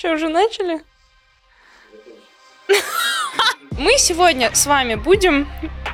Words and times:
Что, 0.00 0.12
уже 0.12 0.30
начали? 0.30 0.80
Мы 3.72 3.98
сегодня 3.98 4.50
с 4.54 4.64
вами 4.64 4.94
будем 4.94 5.46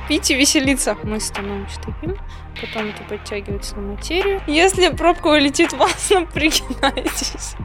пить 0.07 0.31
и 0.31 0.33
веселиться. 0.33 0.95
Мы 1.03 1.19
становимся 1.19 1.75
таким, 1.81 2.17
потом 2.61 2.87
это 2.91 3.03
подтягивается 3.03 3.75
на 3.75 3.95
материю. 3.95 4.41
Если 4.47 4.87
пробка 4.95 5.27
улетит 5.27 5.73
в 5.73 5.77
вас, 5.77 6.09
напрягайтесь. 6.09 7.55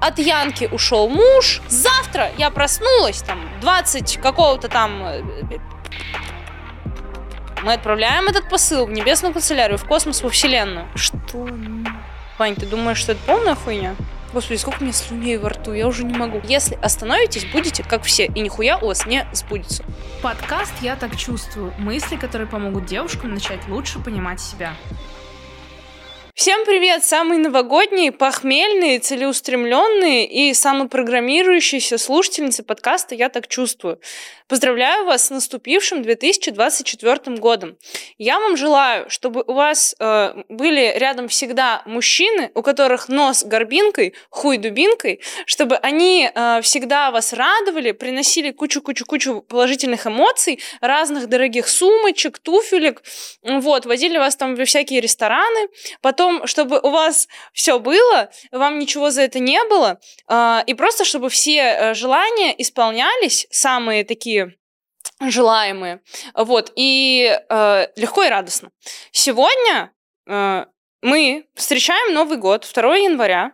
От 0.00 0.18
Янки 0.18 0.70
ушел 0.72 1.06
муж. 1.10 1.60
Завтра 1.68 2.30
я 2.38 2.48
проснулась, 2.48 3.20
там, 3.20 3.38
20 3.60 4.20
какого-то 4.22 4.70
там... 4.70 5.02
э, 5.04 5.22
Мы 7.62 7.74
отправляем 7.74 8.26
этот 8.28 8.48
посыл 8.48 8.86
в 8.86 8.90
небесную 8.90 9.34
канцелярию, 9.34 9.76
в 9.76 9.84
космос, 9.84 10.22
во 10.22 10.30
Вселенную. 10.30 10.88
Что? 10.94 11.46
Вань, 12.38 12.54
ты 12.54 12.64
думаешь, 12.64 12.96
что 12.96 13.12
это 13.12 13.20
полная 13.26 13.54
хуйня? 13.54 13.94
Господи, 14.32 14.58
сколько 14.58 14.84
меня 14.84 14.92
слюней 14.92 15.38
во 15.38 15.48
рту, 15.48 15.72
я 15.72 15.88
уже 15.88 16.04
не 16.04 16.16
могу. 16.16 16.40
Если 16.44 16.78
остановитесь, 16.80 17.46
будете 17.46 17.82
как 17.82 18.04
все, 18.04 18.26
и 18.26 18.40
нихуя 18.40 18.78
у 18.78 18.86
вас 18.86 19.04
не 19.06 19.26
сбудется. 19.32 19.84
Подкаст 20.22 20.72
«Я 20.82 20.94
так 20.94 21.16
чувствую». 21.16 21.74
Мысли, 21.78 22.14
которые 22.14 22.46
помогут 22.46 22.86
девушкам 22.86 23.34
начать 23.34 23.66
лучше 23.66 23.98
понимать 23.98 24.40
себя. 24.40 24.74
Всем 26.40 26.64
привет! 26.64 27.04
Самые 27.04 27.38
новогодние, 27.38 28.12
похмельные, 28.12 28.98
целеустремленные 28.98 30.26
и 30.26 30.54
самопрограммирующиеся 30.54 31.98
слушательницы 31.98 32.62
подкаста 32.62 33.14
«Я 33.14 33.28
так 33.28 33.46
чувствую». 33.46 34.00
Поздравляю 34.50 35.04
вас 35.04 35.26
с 35.26 35.30
наступившим 35.30 36.02
2024 36.02 37.36
годом. 37.36 37.76
Я 38.18 38.40
вам 38.40 38.56
желаю, 38.56 39.08
чтобы 39.08 39.44
у 39.46 39.52
вас 39.52 39.94
э, 40.00 40.42
были 40.48 40.92
рядом 40.96 41.28
всегда 41.28 41.82
мужчины, 41.86 42.50
у 42.54 42.62
которых 42.62 43.08
нос 43.08 43.44
горбинкой, 43.44 44.14
хуй 44.28 44.56
дубинкой, 44.56 45.20
чтобы 45.46 45.76
они 45.76 46.28
э, 46.34 46.62
всегда 46.62 47.12
вас 47.12 47.32
радовали, 47.32 47.92
приносили 47.92 48.50
кучу-кучу-кучу 48.50 49.42
положительных 49.42 50.08
эмоций, 50.08 50.58
разных 50.80 51.28
дорогих 51.28 51.68
сумочек, 51.68 52.40
туфелек, 52.40 53.04
вот, 53.44 53.86
водили 53.86 54.18
вас 54.18 54.34
там 54.34 54.56
во 54.56 54.64
всякие 54.64 55.00
рестораны, 55.00 55.68
потом, 56.02 56.29
чтобы 56.46 56.80
у 56.80 56.90
вас 56.90 57.28
все 57.52 57.78
было, 57.78 58.30
вам 58.52 58.78
ничего 58.78 59.10
за 59.10 59.22
это 59.22 59.38
не 59.38 59.62
было, 59.64 59.98
э, 60.28 60.58
и 60.66 60.74
просто, 60.74 61.04
чтобы 61.04 61.28
все 61.28 61.60
э, 61.60 61.94
желания 61.94 62.54
исполнялись, 62.60 63.46
самые 63.50 64.04
такие 64.04 64.54
желаемые, 65.20 66.00
вот, 66.34 66.72
и 66.76 67.38
э, 67.48 67.86
легко 67.96 68.22
и 68.22 68.28
радостно. 68.28 68.70
Сегодня 69.12 69.92
э, 70.26 70.64
мы 71.02 71.46
встречаем 71.54 72.14
Новый 72.14 72.38
год, 72.38 72.68
2 72.74 72.96
января, 72.96 73.52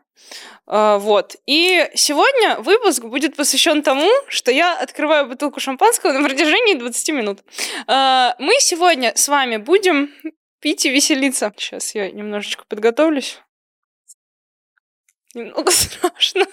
вот, 0.67 1.37
и 1.47 1.89
сегодня 1.95 2.59
выпуск 2.59 3.05
будет 3.05 3.37
посвящен 3.37 3.83
тому, 3.83 4.11
что 4.27 4.51
я 4.51 4.77
открываю 4.77 5.27
бутылку 5.27 5.61
шампанского 5.61 6.11
на 6.11 6.29
протяжении 6.29 6.75
20 6.75 7.09
минут. 7.11 7.39
Мы 7.87 8.55
сегодня 8.59 9.13
с 9.15 9.29
вами 9.29 9.59
будем 9.59 10.11
пить 10.61 10.87
и 10.87 10.91
веселиться. 10.91 11.53
Сейчас 11.57 11.95
я 11.95 12.11
немножечко 12.11 12.65
подготовлюсь. 12.67 13.41
Немного 15.35 15.71
страшно. 15.71 16.47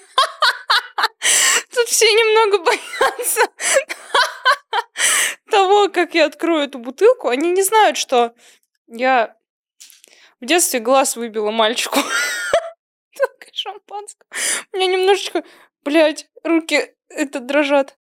Тут 1.73 1.88
все 1.88 2.06
немного 2.06 2.59
боятся 2.59 3.42
того, 5.50 5.90
как 5.90 6.14
я 6.14 6.26
открою 6.26 6.66
эту 6.66 6.80
бутылку. 6.80 7.30
Они 7.30 7.52
не 7.52 7.64
знают, 7.64 7.98
что 7.98 8.36
я 8.88 9.36
в 10.40 10.46
детстве 10.46 10.80
глаз 10.80 11.16
выбила 11.16 11.52
мальчику. 11.52 12.00
Только 13.16 13.48
шампанского. 13.54 14.28
У 14.72 14.78
меня 14.78 14.88
немножечко, 14.88 15.44
блядь, 15.84 16.30
руки 16.44 16.94
это 17.09 17.40
дрожат. 17.40 17.98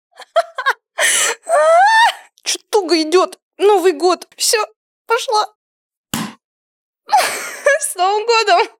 Что 2.44 2.62
туго 2.70 3.02
идет? 3.02 3.38
Новый 3.56 3.92
год. 3.92 4.28
Все, 4.36 4.64
пошла. 5.06 5.54
С 7.80 7.94
Новым 7.94 8.26
годом! 8.26 8.78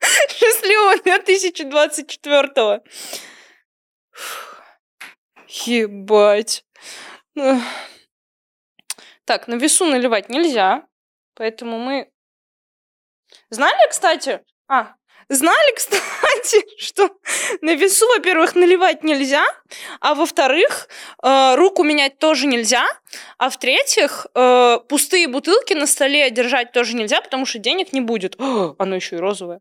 Счастливого 0.30 0.96
2024 1.02 2.82
Ебать. 5.48 6.64
Так, 9.24 9.48
на 9.48 9.54
весу 9.56 9.84
наливать 9.86 10.28
нельзя, 10.28 10.86
поэтому 11.34 11.78
мы... 11.78 12.10
Знали, 13.50 13.88
кстати... 13.90 14.42
А, 14.68 14.94
знали, 15.28 15.74
кстати, 15.74 16.02
что 16.78 17.10
на 17.60 17.74
весу, 17.74 18.06
во-первых, 18.08 18.54
наливать 18.54 19.04
нельзя, 19.04 19.44
а 20.00 20.14
во-вторых, 20.14 20.88
э, 21.22 21.54
руку 21.56 21.82
менять 21.84 22.18
тоже 22.18 22.46
нельзя, 22.46 22.86
а 23.38 23.50
в-третьих, 23.50 24.26
э, 24.34 24.78
пустые 24.88 25.28
бутылки 25.28 25.74
на 25.74 25.86
столе 25.86 26.30
держать 26.30 26.72
тоже 26.72 26.96
нельзя, 26.96 27.20
потому 27.20 27.46
что 27.46 27.58
денег 27.58 27.92
не 27.92 28.00
будет. 28.00 28.34
О, 28.40 28.74
оно 28.78 28.96
еще 28.96 29.16
и 29.16 29.18
розовое. 29.18 29.60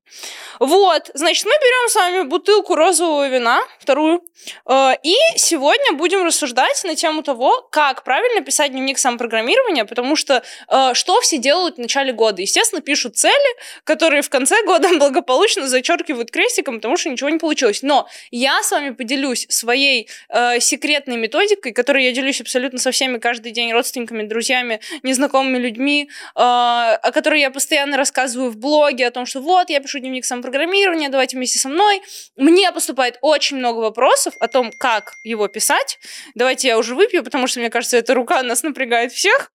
Вот, 0.59 1.11
значит, 1.13 1.45
мы 1.45 1.51
берем 1.51 1.89
с 1.89 1.95
вами 1.95 2.21
бутылку 2.23 2.75
розового 2.75 3.27
вина, 3.27 3.61
вторую, 3.79 4.23
э, 4.65 4.91
и 5.03 5.15
сегодня 5.35 5.93
будем 5.93 6.23
рассуждать 6.25 6.83
на 6.83 6.95
тему 6.95 7.23
того, 7.23 7.61
как 7.71 8.03
правильно 8.03 8.41
писать 8.41 8.71
дневник 8.71 8.97
самопрограммирования, 8.97 9.85
потому 9.85 10.15
что 10.15 10.43
э, 10.69 10.93
что 10.93 11.21
все 11.21 11.37
делают 11.37 11.75
в 11.75 11.79
начале 11.79 12.13
года? 12.13 12.41
Естественно, 12.41 12.81
пишут 12.81 13.17
цели, 13.17 13.57
которые 13.83 14.21
в 14.21 14.29
конце 14.29 14.63
года 14.63 14.89
благополучно 14.97 15.67
зачеркивают 15.67 16.31
крестиком, 16.31 16.76
потому 16.77 16.97
что 16.97 17.09
ничего 17.09 17.29
не 17.29 17.37
получилось. 17.37 17.81
Но 17.83 18.07
я 18.31 18.63
с 18.63 18.71
вами 18.71 18.91
поделюсь 18.91 19.45
своей 19.49 20.09
э, 20.29 20.59
секретной 20.59 21.17
методикой, 21.17 21.73
которой 21.73 22.05
я 22.05 22.11
делюсь 22.11 22.41
абсолютно 22.41 22.79
со 22.79 22.91
всеми 22.91 23.17
каждый 23.17 23.51
день 23.51 23.71
родственниками, 23.73 24.23
друзьями, 24.23 24.79
незнакомыми 25.03 25.57
людьми, 25.57 26.09
э, 26.09 26.39
о 26.39 27.11
которой 27.11 27.41
я 27.41 27.51
постоянно 27.51 27.97
рассказываю 27.97 28.51
в 28.51 28.57
блоге, 28.57 29.07
о 29.07 29.11
том, 29.11 29.25
что 29.25 29.41
вот, 29.41 29.69
я 29.69 29.79
пишу 29.79 29.99
дневник 29.99 30.25
самопрограммирования, 30.25 31.09
давайте 31.09 31.37
вместе 31.37 31.59
со 31.59 31.69
мной. 31.69 32.01
Мне 32.35 32.71
поступает 32.71 33.17
очень 33.21 33.57
много 33.57 33.79
вопросов 33.79 34.33
о 34.39 34.47
том, 34.47 34.71
как 34.79 35.11
его 35.23 35.47
писать. 35.47 35.99
Давайте 36.35 36.67
я 36.67 36.77
уже 36.77 36.95
выпью, 36.95 37.23
потому 37.23 37.47
что, 37.47 37.59
мне 37.59 37.69
кажется, 37.69 37.97
эта 37.97 38.13
рука 38.13 38.43
нас 38.43 38.63
напрягает 38.63 39.11
всех. 39.11 39.51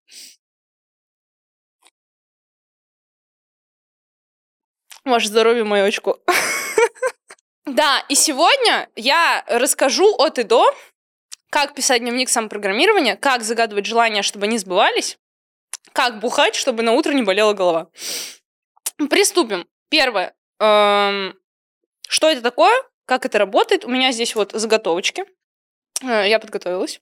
Ваше 5.04 5.28
здоровье, 5.28 5.64
мое 5.64 5.84
очко. 5.84 6.20
Да, 7.64 8.04
и 8.08 8.14
сегодня 8.14 8.88
я 8.96 9.44
расскажу 9.46 10.14
от 10.16 10.38
и 10.38 10.42
до, 10.42 10.74
как 11.50 11.74
писать 11.74 12.00
дневник 12.00 12.28
самопрограммирования, 12.28 13.16
как 13.16 13.42
загадывать 13.42 13.86
желания, 13.86 14.22
чтобы 14.22 14.46
они 14.46 14.58
сбывались, 14.58 15.18
как 15.92 16.18
бухать, 16.18 16.56
чтобы 16.56 16.82
на 16.82 16.92
утро 16.92 17.12
не 17.12 17.22
болела 17.22 17.52
голова. 17.52 17.88
Приступим. 19.10 19.66
Первое. 19.90 20.34
Эм, 20.58 21.34
Что 22.08 22.30
это 22.30 22.40
такое? 22.40 22.74
Как 23.04 23.26
это 23.26 23.38
работает? 23.38 23.84
У 23.84 23.88
меня 23.88 24.10
здесь 24.12 24.34
вот 24.34 24.52
заготовочки. 24.52 25.24
Э, 26.02 26.28
Я 26.28 26.38
подготовилась. 26.40 27.00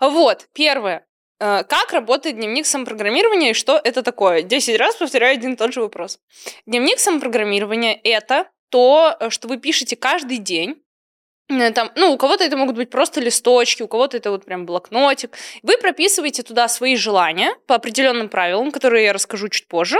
Вот, 0.00 0.48
первое. 0.52 1.06
Э, 1.40 1.64
Как 1.64 1.92
работает 1.92 2.36
дневник 2.36 2.66
самопрограммирования 2.66 3.50
и 3.50 3.54
что 3.54 3.80
это 3.82 4.02
такое? 4.02 4.42
Десять 4.42 4.78
раз 4.78 4.96
повторяю 4.96 5.34
один 5.34 5.54
и 5.54 5.56
тот 5.56 5.72
же 5.72 5.80
вопрос. 5.80 6.20
Дневник 6.66 6.98
самопрограммирования– 6.98 7.98
это 8.04 8.50
то, 8.70 9.16
э, 9.20 9.30
что 9.30 9.48
вы 9.48 9.58
пишете 9.58 9.96
каждый 9.96 10.38
день, 10.38 10.82
Э, 11.50 11.70
там, 11.72 11.90
ну, 11.96 12.12
у 12.12 12.16
кого-то 12.16 12.44
это 12.44 12.56
могут 12.56 12.76
быть 12.76 12.90
просто 12.90 13.20
листочки, 13.20 13.82
у 13.82 13.88
кого-то 13.88 14.16
это 14.16 14.30
вот 14.30 14.44
прям 14.44 14.66
блокнотик. 14.66 15.36
Вы 15.62 15.76
прописываете 15.78 16.42
туда 16.42 16.68
свои 16.68 16.96
желания 16.96 17.54
по 17.66 17.74
определенным 17.74 18.28
правилам, 18.28 18.70
которые 18.70 19.04
я 19.04 19.12
расскажу 19.12 19.48
чуть 19.48 19.66
позже. 19.66 19.98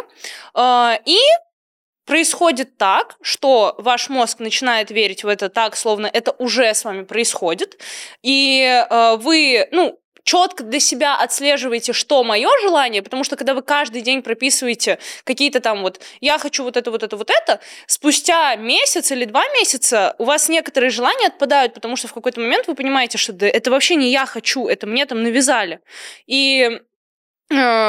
Э, 0.54 0.94
И 1.04 1.19
происходит 2.06 2.76
так, 2.76 3.16
что 3.22 3.75
ваш 3.78 4.09
мозг 4.09 4.41
начинает 4.41 4.91
верить 4.91 5.25
в 5.25 5.28
это 5.28 5.48
так, 5.48 5.77
словно 5.77 6.06
это 6.12 6.33
уже 6.33 6.74
с 6.74 6.84
вами 6.84 7.04
происходит, 7.04 7.78
и 8.22 8.84
вы, 9.18 9.68
ну, 9.71 9.99
четко 10.25 10.65
для 10.65 10.81
себя 10.81 11.17
отслеживаете, 11.17 11.93
что 11.93 12.22
мое 12.25 12.49
желание, 12.63 13.03
потому 13.03 13.25
что 13.25 13.37
когда 13.37 13.55
вы 13.55 13.63
каждый 13.63 14.03
день 14.03 14.22
прописываете 14.22 14.99
какие-то 15.25 15.61
там 15.61 15.83
вот 15.83 16.01
«я 16.21 16.39
хочу 16.39 16.65
вот 16.65 16.77
это, 16.77 16.91
вот 16.91 17.03
это, 17.03 17.17
вот 17.17 17.31
это», 17.31 17.61
спустя 17.87 18.57
месяц 18.57 19.11
или 19.11 19.25
два 19.25 19.49
месяца 19.51 20.15
у 20.19 20.25
вас 20.25 20.49
некоторые 20.49 20.91
желания 20.91 21.27
отпадают, 21.28 21.75
потому 21.75 21.97
что 21.97 22.09
в 22.09 22.13
какой-то 22.13 22.41
момент 22.41 22.67
вы 22.67 22.75
понимаете, 22.75 23.19
что 23.19 23.33
да, 23.33 23.47
это 23.47 23.71
вообще 23.71 23.97
не 23.97 24.11
я 24.11 24.27
хочу, 24.27 24.67
это 24.67 24.87
мне 24.87 25.07
там 25.07 25.22
навязали. 25.22 25.81
И 26.27 26.81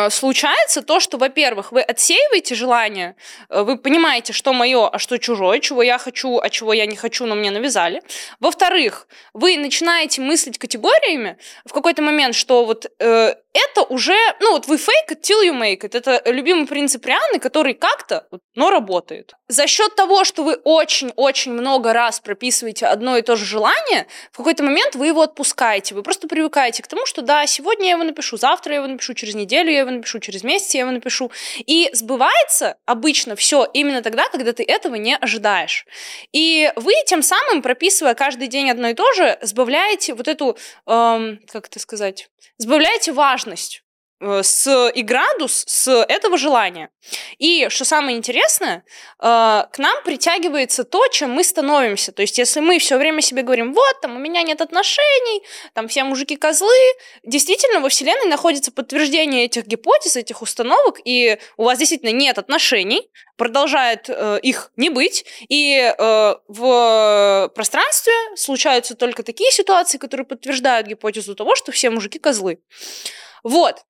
случается 0.10 0.82
то, 0.82 1.00
что, 1.00 1.18
во-первых, 1.18 1.72
вы 1.72 1.82
отсеиваете 1.82 2.56
желание, 2.56 3.16
э, 3.50 3.62
вы 3.62 3.78
понимаете, 3.78 4.34
что 4.34 4.54
мое, 4.54 4.88
а 4.88 4.98
что 4.98 5.20
чужое, 5.20 5.60
чего 5.60 5.84
я 5.84 6.00
хочу, 6.00 6.40
а 6.40 6.50
чего 6.50 6.74
я 6.74 6.88
не 6.88 6.96
хочу, 6.96 7.28
но 7.28 7.36
мне 7.36 7.52
навязали. 7.52 8.02
Во-вторых, 8.40 9.08
вы 9.34 9.58
начинаете 9.58 10.22
мыслить 10.22 10.58
категориями 10.58 11.38
в 11.66 11.74
какой-то 11.74 12.02
момент, 12.02 12.34
что 12.34 12.66
вот 12.66 12.88
э, 13.00 13.36
это 13.54 13.84
уже, 13.84 14.18
ну 14.40 14.54
вот 14.54 14.68
вы 14.68 14.78
fake 14.78 15.12
it 15.12 15.22
till 15.22 15.46
you 15.46 15.54
make 15.54 15.82
it. 15.82 15.96
Это 15.96 16.22
любимый 16.26 16.66
принцип 16.66 17.06
Рианы, 17.06 17.38
который 17.40 17.76
как-то, 17.76 18.28
но 18.56 18.72
работает. 18.72 19.34
За 19.48 19.68
счет 19.68 19.96
того, 19.96 20.24
что 20.24 20.44
вы 20.44 20.56
очень-очень 20.56 21.52
много 21.52 21.94
раз 21.94 22.20
прописываете 22.20 22.88
одно 22.88 23.18
и 23.18 23.22
то 23.22 23.36
же 23.36 23.46
желание, 23.46 24.08
в 24.32 24.38
какой-то 24.38 24.64
момент 24.64 24.96
вы 24.96 25.08
его 25.08 25.22
отпускаете. 25.22 25.94
Вы 25.94 26.02
просто 26.02 26.28
привыкаете 26.28 26.82
к 26.82 26.88
тому, 26.88 27.06
что 27.06 27.22
да, 27.22 27.46
сегодня 27.46 27.86
я 27.86 27.92
его 27.92 28.04
напишу, 28.04 28.38
завтра 28.38 28.74
я 28.74 28.80
его 28.80 28.88
напишу, 28.88 29.14
через 29.14 29.36
неделю 29.36 29.51
я 29.52 29.80
его 29.80 29.92
напишу, 29.92 30.20
через 30.20 30.44
месяц 30.44 30.74
я 30.74 30.82
его 30.82 30.92
напишу. 30.92 31.32
И 31.66 31.90
сбывается 31.94 32.78
обычно 32.86 33.36
все 33.36 33.68
именно 33.74 34.02
тогда, 34.02 34.30
когда 34.30 34.54
ты 34.54 34.64
этого 34.64 34.96
не 34.96 35.16
ожидаешь. 35.16 35.86
И 36.32 36.72
вы 36.76 36.94
тем 37.06 37.22
самым, 37.22 37.62
прописывая 37.62 38.14
каждый 38.14 38.48
день 38.48 38.70
одно 38.70 38.90
и 38.90 38.94
то 38.94 39.12
же, 39.14 39.38
сбавляете 39.42 40.14
вот 40.14 40.28
эту, 40.28 40.58
эм, 40.88 41.40
как 41.52 41.68
это 41.68 41.80
сказать, 41.80 42.30
сбавляете 42.58 43.12
важность 43.12 43.84
с 44.22 44.90
и 44.90 45.02
градус 45.02 45.64
с 45.68 45.92
этого 45.92 46.38
желания. 46.38 46.90
И 47.40 47.68
что 47.70 47.86
самое 47.86 48.18
интересное, 48.18 48.84
э, 49.20 49.24
к 49.72 49.78
нам 49.78 50.04
притягивается 50.04 50.84
то, 50.84 51.08
чем 51.08 51.32
мы 51.32 51.44
становимся. 51.44 52.12
То 52.12 52.22
есть, 52.22 52.38
если 52.38 52.60
мы 52.60 52.78
все 52.80 52.98
время 52.98 53.22
себе 53.22 53.42
говорим, 53.42 53.74
вот, 53.74 54.02
там, 54.02 54.16
у 54.16 54.20
меня 54.20 54.44
нет 54.44 54.62
отношений, 54.62 55.44
там, 55.74 55.88
все 55.88 56.04
мужики 56.04 56.36
козлы, 56.36 56.68
действительно, 57.24 57.80
во 57.80 57.90
Вселенной 57.90 58.28
находится 58.28 58.72
подтверждение 58.72 59.46
этих 59.46 59.66
гипотез, 59.66 60.16
этих 60.16 60.42
установок, 60.42 61.00
и 61.04 61.40
у 61.58 61.64
вас 61.64 61.80
действительно 61.80 62.12
нет 62.12 62.38
отношений, 62.38 63.10
продолжает 63.38 64.06
э, 64.08 64.40
их 64.44 64.72
не 64.76 64.90
быть, 64.90 65.26
и 65.50 65.94
э, 65.98 66.36
в 66.48 67.52
пространстве 67.56 68.14
случаются 68.36 68.96
только 68.96 69.24
такие 69.24 69.52
ситуации, 69.52 69.98
которые 69.98 70.26
подтверждают 70.26 70.88
гипотезу 70.88 71.36
того, 71.36 71.56
что 71.56 71.72
все 71.72 71.90
мужики 71.90 72.20
козлы. 72.20 72.60
Вот. 73.44 73.84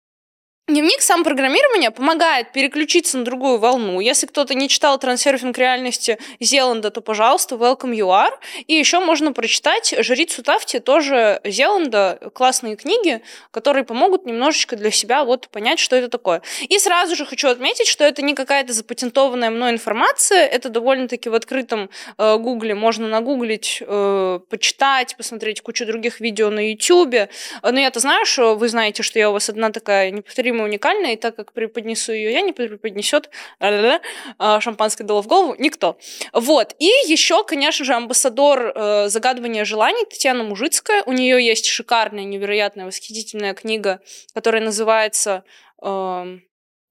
Дневник 0.67 1.01
сам 1.01 1.23
программирования 1.23 1.91
помогает 1.91 2.53
переключиться 2.53 3.17
на 3.17 3.25
другую 3.25 3.57
волну. 3.57 3.99
Если 3.99 4.27
кто-то 4.27 4.53
не 4.53 4.69
читал 4.69 4.97
«Трансерфинг 4.99 5.57
реальности» 5.57 6.17
Зеланда, 6.39 6.91
то, 6.91 7.01
пожалуйста, 7.01 7.55
welcome 7.55 7.93
you 7.93 8.07
are. 8.07 8.31
И 8.67 8.75
еще 8.75 8.99
можно 8.99 9.33
прочитать 9.33 9.93
«Жрицу 9.99 10.43
Тафти», 10.43 10.79
тоже 10.79 11.41
Зеланда, 11.43 12.31
классные 12.33 12.77
книги, 12.77 13.21
которые 13.49 13.83
помогут 13.83 14.25
немножечко 14.25 14.77
для 14.77 14.91
себя 14.91 15.25
вот 15.25 15.49
понять, 15.49 15.79
что 15.79 15.95
это 15.95 16.07
такое. 16.07 16.41
И 16.69 16.77
сразу 16.79 17.15
же 17.15 17.25
хочу 17.25 17.49
отметить, 17.49 17.87
что 17.87 18.05
это 18.05 18.21
не 18.21 18.33
какая-то 18.33 18.71
запатентованная 18.71 19.49
мной 19.49 19.71
информация, 19.71 20.45
это 20.45 20.69
довольно-таки 20.69 21.27
в 21.27 21.33
открытом 21.33 21.89
э, 22.17 22.37
гугле, 22.37 22.75
можно 22.75 23.09
нагуглить, 23.09 23.83
э, 23.85 24.39
почитать, 24.47 25.17
посмотреть 25.17 25.59
кучу 25.61 25.85
других 25.85 26.21
видео 26.21 26.49
на 26.49 26.71
ютюбе. 26.71 27.29
Но 27.61 27.77
я-то 27.77 27.99
знаю, 27.99 28.25
что 28.25 28.55
вы 28.55 28.69
знаете, 28.69 29.03
что 29.03 29.19
я 29.19 29.31
у 29.31 29.33
вас 29.33 29.49
одна 29.49 29.71
такая 29.71 30.11
неповторимая 30.11 30.50
неповторимо 30.51 30.63
уникальная, 30.63 31.13
и 31.13 31.15
так 31.15 31.35
как 31.35 31.53
преподнесу 31.53 32.11
ее 32.13 32.31
я, 32.31 32.41
не 32.41 32.53
преподнесет 32.53 33.29
а, 33.59 34.59
шампанское 34.59 35.03
дало 35.03 35.21
в 35.21 35.27
голову 35.27 35.55
никто. 35.57 35.97
Вот. 36.33 36.75
И 36.79 36.85
еще, 36.85 37.43
конечно 37.43 37.85
же, 37.85 37.93
амбассадор 37.93 38.73
э, 38.75 39.09
загадывания 39.09 39.65
желаний 39.65 40.05
Татьяна 40.05 40.43
Мужицкая. 40.43 41.03
У 41.05 41.13
нее 41.13 41.43
есть 41.45 41.65
шикарная, 41.65 42.23
невероятная, 42.23 42.85
восхитительная 42.85 43.53
книга, 43.53 43.99
которая 44.33 44.63
называется 44.63 45.43
э, 45.81 46.37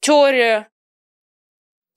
«Теория 0.00 0.68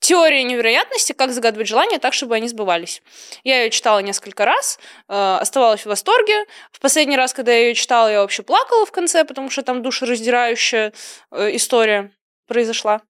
теория 0.04 0.42
невероятности, 0.42 1.12
как 1.14 1.32
загадывать 1.32 1.66
желания 1.66 1.98
так, 1.98 2.12
чтобы 2.12 2.34
они 2.34 2.46
сбывались. 2.46 3.02
Я 3.42 3.62
ее 3.62 3.70
читала 3.70 4.00
несколько 4.00 4.44
раз, 4.44 4.78
э, 5.08 5.38
оставалась 5.40 5.80
в 5.80 5.86
восторге. 5.86 6.44
В 6.72 6.80
последний 6.80 7.16
раз, 7.16 7.32
когда 7.32 7.52
я 7.52 7.68
ее 7.68 7.74
читала, 7.74 8.12
я 8.12 8.20
вообще 8.20 8.42
плакала 8.42 8.84
в 8.84 8.92
конце, 8.92 9.24
потому 9.24 9.48
что 9.48 9.62
там 9.62 9.82
душераздирающая 9.82 10.92
э, 11.30 11.56
история 11.56 12.10
произошла. 12.46 13.00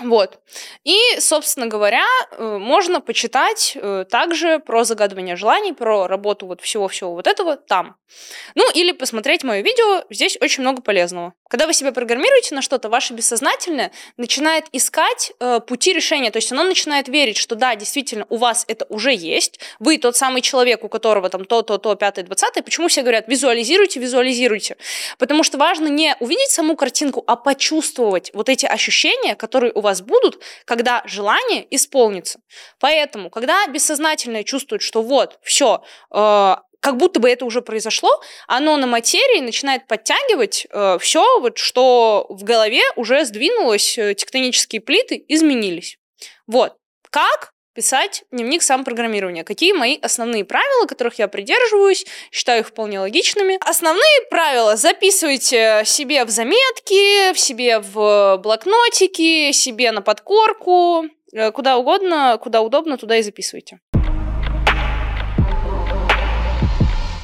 Вот. 0.00 0.40
И, 0.82 0.98
собственно 1.20 1.66
говоря, 1.66 2.04
э, 2.32 2.58
можно 2.58 3.00
почитать 3.00 3.76
э, 3.76 4.04
также 4.10 4.58
про 4.58 4.82
загадывание 4.82 5.36
желаний, 5.36 5.72
про 5.72 6.08
работу 6.08 6.46
вот 6.46 6.60
всего-всего 6.60 7.14
вот 7.14 7.28
этого 7.28 7.56
там. 7.56 7.96
Ну, 8.56 8.68
или 8.72 8.90
посмотреть 8.90 9.44
мое 9.44 9.60
видео, 9.62 10.04
здесь 10.10 10.36
очень 10.40 10.62
много 10.62 10.82
полезного. 10.82 11.34
Когда 11.50 11.66
вы 11.66 11.74
себя 11.74 11.90
программируете 11.90 12.54
на 12.54 12.62
что-то, 12.62 12.88
ваше 12.88 13.12
бессознательное 13.12 13.90
начинает 14.16 14.66
искать 14.70 15.32
э, 15.40 15.58
пути 15.58 15.92
решения, 15.92 16.30
то 16.30 16.36
есть 16.36 16.52
оно 16.52 16.62
начинает 16.62 17.08
верить, 17.08 17.36
что 17.36 17.56
да, 17.56 17.74
действительно, 17.74 18.24
у 18.28 18.36
вас 18.36 18.64
это 18.68 18.86
уже 18.88 19.12
есть, 19.12 19.58
вы 19.80 19.98
тот 19.98 20.16
самый 20.16 20.42
человек, 20.42 20.84
у 20.84 20.88
которого 20.88 21.28
там 21.28 21.44
то, 21.44 21.62
то, 21.62 21.76
то, 21.78 21.96
пятое, 21.96 22.24
двадцатое. 22.24 22.62
Почему 22.62 22.86
все 22.86 23.02
говорят, 23.02 23.26
визуализируйте, 23.26 23.98
визуализируйте? 23.98 24.76
Потому 25.18 25.42
что 25.42 25.58
важно 25.58 25.88
не 25.88 26.14
увидеть 26.20 26.50
саму 26.50 26.76
картинку, 26.76 27.24
а 27.26 27.34
почувствовать 27.34 28.30
вот 28.32 28.48
эти 28.48 28.66
ощущения, 28.66 29.34
которые 29.34 29.72
у 29.72 29.80
вас 29.80 30.02
будут, 30.02 30.40
когда 30.64 31.02
желание 31.04 31.66
исполнится. 31.74 32.38
Поэтому, 32.78 33.28
когда 33.28 33.66
бессознательное 33.66 34.44
чувствует, 34.44 34.82
что 34.82 35.02
вот, 35.02 35.40
все, 35.42 35.82
э, 36.12 36.54
как 36.80 36.96
будто 36.96 37.20
бы 37.20 37.28
это 37.30 37.44
уже 37.44 37.62
произошло, 37.62 38.20
оно 38.46 38.76
на 38.76 38.86
материи 38.86 39.40
начинает 39.40 39.86
подтягивать 39.86 40.66
э, 40.70 40.98
все, 41.00 41.40
вот, 41.40 41.58
что 41.58 42.26
в 42.28 42.42
голове 42.42 42.82
уже 42.96 43.24
сдвинулось, 43.24 43.96
э, 43.98 44.14
тектонические 44.14 44.80
плиты 44.80 45.24
изменились. 45.28 45.98
Вот. 46.46 46.74
Как? 47.10 47.52
писать 47.72 48.24
дневник 48.30 48.62
самопрограммирования. 48.62 49.44
Какие 49.44 49.72
мои 49.72 49.98
основные 50.02 50.44
правила, 50.44 50.86
которых 50.86 51.18
я 51.18 51.28
придерживаюсь, 51.28 52.04
считаю 52.32 52.60
их 52.60 52.68
вполне 52.68 53.00
логичными. 53.00 53.58
Основные 53.66 54.26
правила 54.28 54.76
записывайте 54.76 55.82
себе 55.86 56.24
в 56.24 56.30
заметки, 56.30 57.32
в 57.32 57.38
себе 57.38 57.78
в 57.78 58.38
блокнотики, 58.42 59.52
себе 59.52 59.92
на 59.92 60.02
подкорку, 60.02 61.04
э, 61.32 61.52
куда 61.52 61.76
угодно, 61.76 62.38
куда 62.42 62.60
удобно, 62.60 62.98
туда 62.98 63.16
и 63.16 63.22
записывайте. 63.22 63.78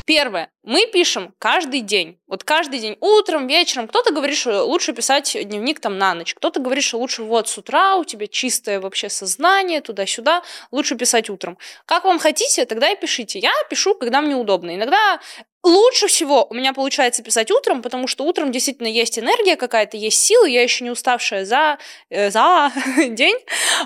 Первое. 0.06 0.52
Мы 0.62 0.86
пишем 0.86 1.34
каждый 1.40 1.80
день. 1.80 2.20
Вот 2.28 2.44
каждый 2.44 2.78
день, 2.78 2.96
утром, 3.00 3.48
вечером. 3.48 3.88
Кто-то 3.88 4.12
говорит, 4.12 4.36
что 4.36 4.62
лучше 4.62 4.92
писать 4.92 5.36
дневник 5.48 5.80
там 5.80 5.98
на 5.98 6.14
ночь. 6.14 6.32
Кто-то 6.32 6.60
говорит, 6.60 6.84
что 6.84 6.98
лучше 6.98 7.24
вот 7.24 7.48
с 7.48 7.58
утра, 7.58 7.96
у 7.96 8.04
тебя 8.04 8.28
чистое 8.28 8.78
вообще 8.78 9.08
сознание, 9.08 9.80
туда-сюда. 9.80 10.44
Лучше 10.70 10.94
писать 10.94 11.28
утром. 11.28 11.58
Как 11.86 12.04
вам 12.04 12.20
хотите, 12.20 12.64
тогда 12.66 12.88
и 12.88 12.96
пишите. 12.96 13.40
Я 13.40 13.50
пишу, 13.68 13.96
когда 13.96 14.20
мне 14.20 14.36
удобно. 14.36 14.76
Иногда 14.76 15.20
Лучше 15.66 16.06
всего 16.06 16.46
у 16.48 16.54
меня 16.54 16.72
получается 16.72 17.24
писать 17.24 17.50
утром, 17.50 17.82
потому 17.82 18.06
что 18.06 18.22
утром 18.22 18.52
действительно 18.52 18.86
есть 18.86 19.18
энергия 19.18 19.56
какая-то, 19.56 19.96
есть 19.96 20.24
силы, 20.24 20.48
я 20.48 20.62
еще 20.62 20.84
не 20.84 20.90
уставшая 20.90 21.44
за, 21.44 21.78
э, 22.08 22.30
за 22.30 22.70
день. 23.08 23.36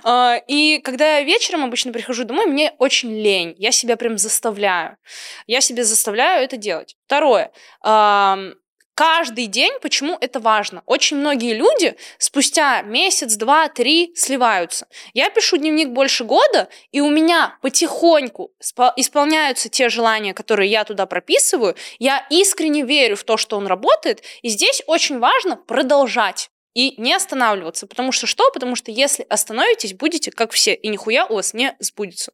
Э, 0.05 0.35
и 0.47 0.79
когда 0.85 1.17
я 1.17 1.23
вечером 1.23 1.65
обычно 1.65 1.91
прихожу 1.91 2.25
домой, 2.25 2.45
мне 2.45 2.75
очень 2.77 3.11
лень, 3.11 3.55
я 3.57 3.73
себя 3.73 3.97
прям 3.97 4.19
заставляю. 4.19 4.99
Я 5.47 5.63
себя 5.63 5.83
заставляю 5.85 6.45
это 6.45 6.59
делать. 6.59 6.97
Второе. 7.07 7.51
Э, 7.83 8.53
каждый 9.01 9.47
день, 9.47 9.73
почему 9.81 10.19
это 10.21 10.41
важно. 10.41 10.83
Очень 10.85 11.17
многие 11.17 11.55
люди 11.55 11.97
спустя 12.19 12.83
месяц, 12.83 13.37
два, 13.37 13.67
три 13.69 14.13
сливаются. 14.15 14.89
Я 15.15 15.31
пишу 15.31 15.57
дневник 15.57 15.89
больше 15.89 16.25
года, 16.25 16.69
и 16.93 17.01
у 17.01 17.09
меня 17.09 17.57
потихоньку 17.63 18.53
исполняются 18.97 19.71
те 19.71 19.89
желания, 19.89 20.35
которые 20.35 20.71
я 20.71 20.85
туда 20.85 21.07
прописываю. 21.07 21.77
Я 21.99 22.27
искренне 22.29 22.83
верю 22.83 23.17
в 23.17 23.25
то, 23.25 23.39
что 23.39 23.57
он 23.57 23.67
работает, 23.67 24.23
и 24.43 24.51
здесь 24.51 24.83
очень 24.87 25.19
важно 25.19 25.57
продолжать. 25.57 26.51
И 26.75 27.01
не 27.01 27.15
останавливаться. 27.15 27.87
Потому 27.87 28.13
что 28.13 28.27
что? 28.27 28.51
Потому 28.53 28.77
что 28.77 28.91
если 28.91 29.25
остановитесь, 29.31 29.95
будете 29.95 30.31
как 30.31 30.53
все, 30.53 30.75
и 30.75 30.89
нихуя 30.89 31.25
у 31.25 31.37
вас 31.37 31.55
не 31.55 31.75
сбудется. 31.79 32.33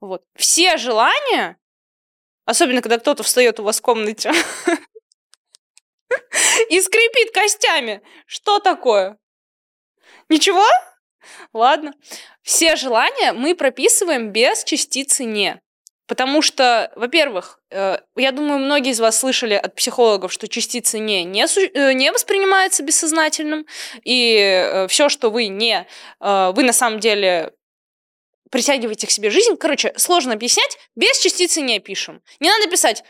Вот. 0.00 0.22
Все 0.34 0.78
желания, 0.78 1.58
особенно 2.46 2.80
когда 2.80 2.98
кто-то 2.98 3.22
встает 3.22 3.60
у 3.60 3.64
вас 3.64 3.80
в 3.80 3.82
комнате, 3.82 4.32
и 6.68 6.80
скрипит 6.80 7.32
костями. 7.32 8.02
Что 8.26 8.58
такое? 8.58 9.18
Ничего? 10.28 10.64
Ладно. 11.52 11.94
Все 12.42 12.76
желания 12.76 13.32
мы 13.32 13.54
прописываем 13.54 14.30
без 14.30 14.64
частицы 14.64 15.24
«не». 15.24 15.60
Потому 16.10 16.42
что, 16.42 16.90
во-первых, 16.96 17.60
э, 17.70 17.98
я 18.16 18.32
думаю, 18.32 18.58
многие 18.58 18.90
из 18.90 18.98
вас 18.98 19.16
слышали 19.16 19.54
от 19.54 19.76
психологов, 19.76 20.32
что 20.32 20.48
частицы 20.48 20.98
не, 20.98 21.22
не, 21.22 21.44
э, 21.44 21.92
не 21.92 22.10
воспринимаются 22.10 22.82
бессознательным, 22.82 23.64
и 24.02 24.34
э, 24.36 24.88
все, 24.88 25.08
что 25.08 25.30
вы 25.30 25.46
не, 25.46 25.86
вы 26.18 26.64
на 26.64 26.72
самом 26.72 26.98
деле 26.98 27.52
притягиваете 28.50 29.06
к 29.06 29.10
себе 29.12 29.30
жизнь. 29.30 29.56
Короче, 29.56 29.92
сложно 29.96 30.32
объяснять, 30.32 30.78
без 30.96 31.16
частицы 31.20 31.60
не 31.60 31.78
пишем. 31.78 32.22
Не 32.40 32.50
надо 32.50 32.68
писать 32.68 33.04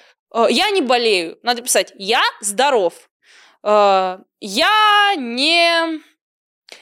«я 0.51 0.69
не 0.69 0.83
болею», 0.83 1.39
надо 1.43 1.63
писать 1.63 1.93
«я 1.97 2.21
здоров». 2.43 3.10
Э, 3.63 4.19
я 4.41 5.15
не... 5.17 6.01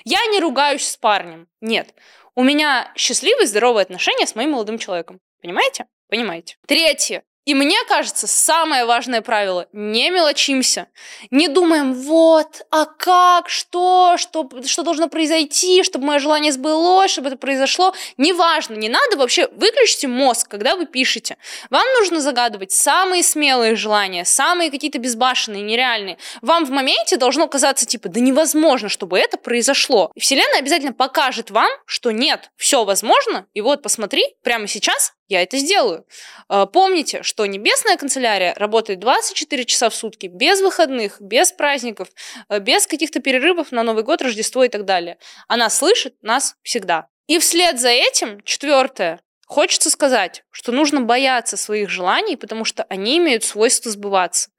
Я 0.04 0.26
не 0.26 0.40
ругаюсь 0.40 0.87
с 0.87 0.97
парнем. 0.97 1.49
Нет. 1.61 1.94
У 2.35 2.42
меня 2.42 2.92
счастливые, 2.94 3.47
здоровые 3.47 3.82
отношения 3.82 4.26
с 4.26 4.35
моим 4.35 4.50
молодым 4.50 4.78
человеком. 4.78 5.20
Понимаете? 5.40 5.87
Понимаете. 6.08 6.56
Третье. 6.66 7.25
И 7.49 7.55
мне 7.55 7.83
кажется, 7.88 8.26
самое 8.26 8.85
важное 8.85 9.23
правило– 9.23 9.69
не 9.73 10.11
мелочимся. 10.11 10.88
Не 11.31 11.49
думаем, 11.49 11.95
вот, 11.95 12.61
а 12.71 12.85
как, 12.85 13.49
что, 13.49 14.17
что, 14.19 14.50
что 14.67 14.83
должно 14.83 15.09
произойти, 15.09 15.83
чтобы 15.83 16.05
мое 16.05 16.19
желание 16.19 16.52
сбылось, 16.52 17.11
чтобы 17.11 17.28
это 17.28 17.38
произошло. 17.38 17.95
Неважно, 18.19 18.75
не 18.75 18.90
надо 18.90 19.17
вообще, 19.17 19.49
выключите 19.52 20.09
мозг, 20.09 20.47
когда 20.47 20.76
вы 20.76 20.85
пишете. 20.85 21.38
Вам 21.71 21.87
нужно 21.99 22.21
загадывать 22.21 22.73
самые 22.73 23.23
смелые 23.23 23.76
желания, 23.76 24.26
самые 24.26 24.71
какие-то 24.71 24.99
безбашенные, 24.99 25.62
нереальные. 25.62 26.19
Вам 26.43 26.67
в 26.67 26.71
моменте 26.71 27.17
должно 27.17 27.49
казаться, 27.49 27.87
типа, 27.87 28.11
да 28.11 28.21
невозможно, 28.21 28.90
чтобы 28.90 29.19
это 29.19 29.38
произошло. 29.38 30.12
И 30.14 30.21
Вселенная 30.21 30.59
обязательно 30.59 30.93
покажет 30.93 31.50
вам, 31.50 31.71
что 31.87 32.11
нет, 32.11 32.50
все 32.57 32.85
возможно, 32.85 33.47
и 33.55 33.62
вот 33.62 33.83
посмотри, 33.83 34.23
прямо 34.43 34.67
сейчас 34.67 35.14
я 35.28 35.42
это 35.42 35.58
сделаю. 35.58 36.06
А, 36.49 36.66
помните, 36.66 37.23
что 37.23 37.47
небесная 37.47 37.97
канцелярия 37.97 38.54
работает 38.54 38.99
24 38.99 39.64
часа 39.64 39.90
в 39.90 39.94
сутки, 39.94 40.26
без 40.26 40.61
выходных, 40.61 41.20
без 41.20 41.52
праздников, 41.52 42.08
э, 42.49 42.58
без 42.58 42.87
каких-то 42.87 43.20
перерывов 43.20 43.73
на 43.73 43.82
Новый 43.82 44.04
год, 44.04 44.23
Рождество 44.23 44.64
и 44.64 44.68
так 44.68 44.85
далее. 44.85 45.18
Она 45.47 45.70
слышит 45.70 46.14
нас 46.23 46.56
всегда. 46.62 47.08
И 47.26 47.38
вслед 47.38 47.78
за 47.78 47.90
этим, 47.90 48.40
четвертое, 48.42 49.20
Хочется 49.49 49.88
сказать, 49.88 50.44
что 50.50 50.73
нужно 50.73 51.00
бояться 51.00 51.56
своих 51.56 51.88
желаний, 51.88 52.37
потому 52.37 52.66
что 52.66 52.82
они 52.90 53.16
имеют 53.16 53.44
свойство 53.44 53.90
сбываться. 53.90 54.50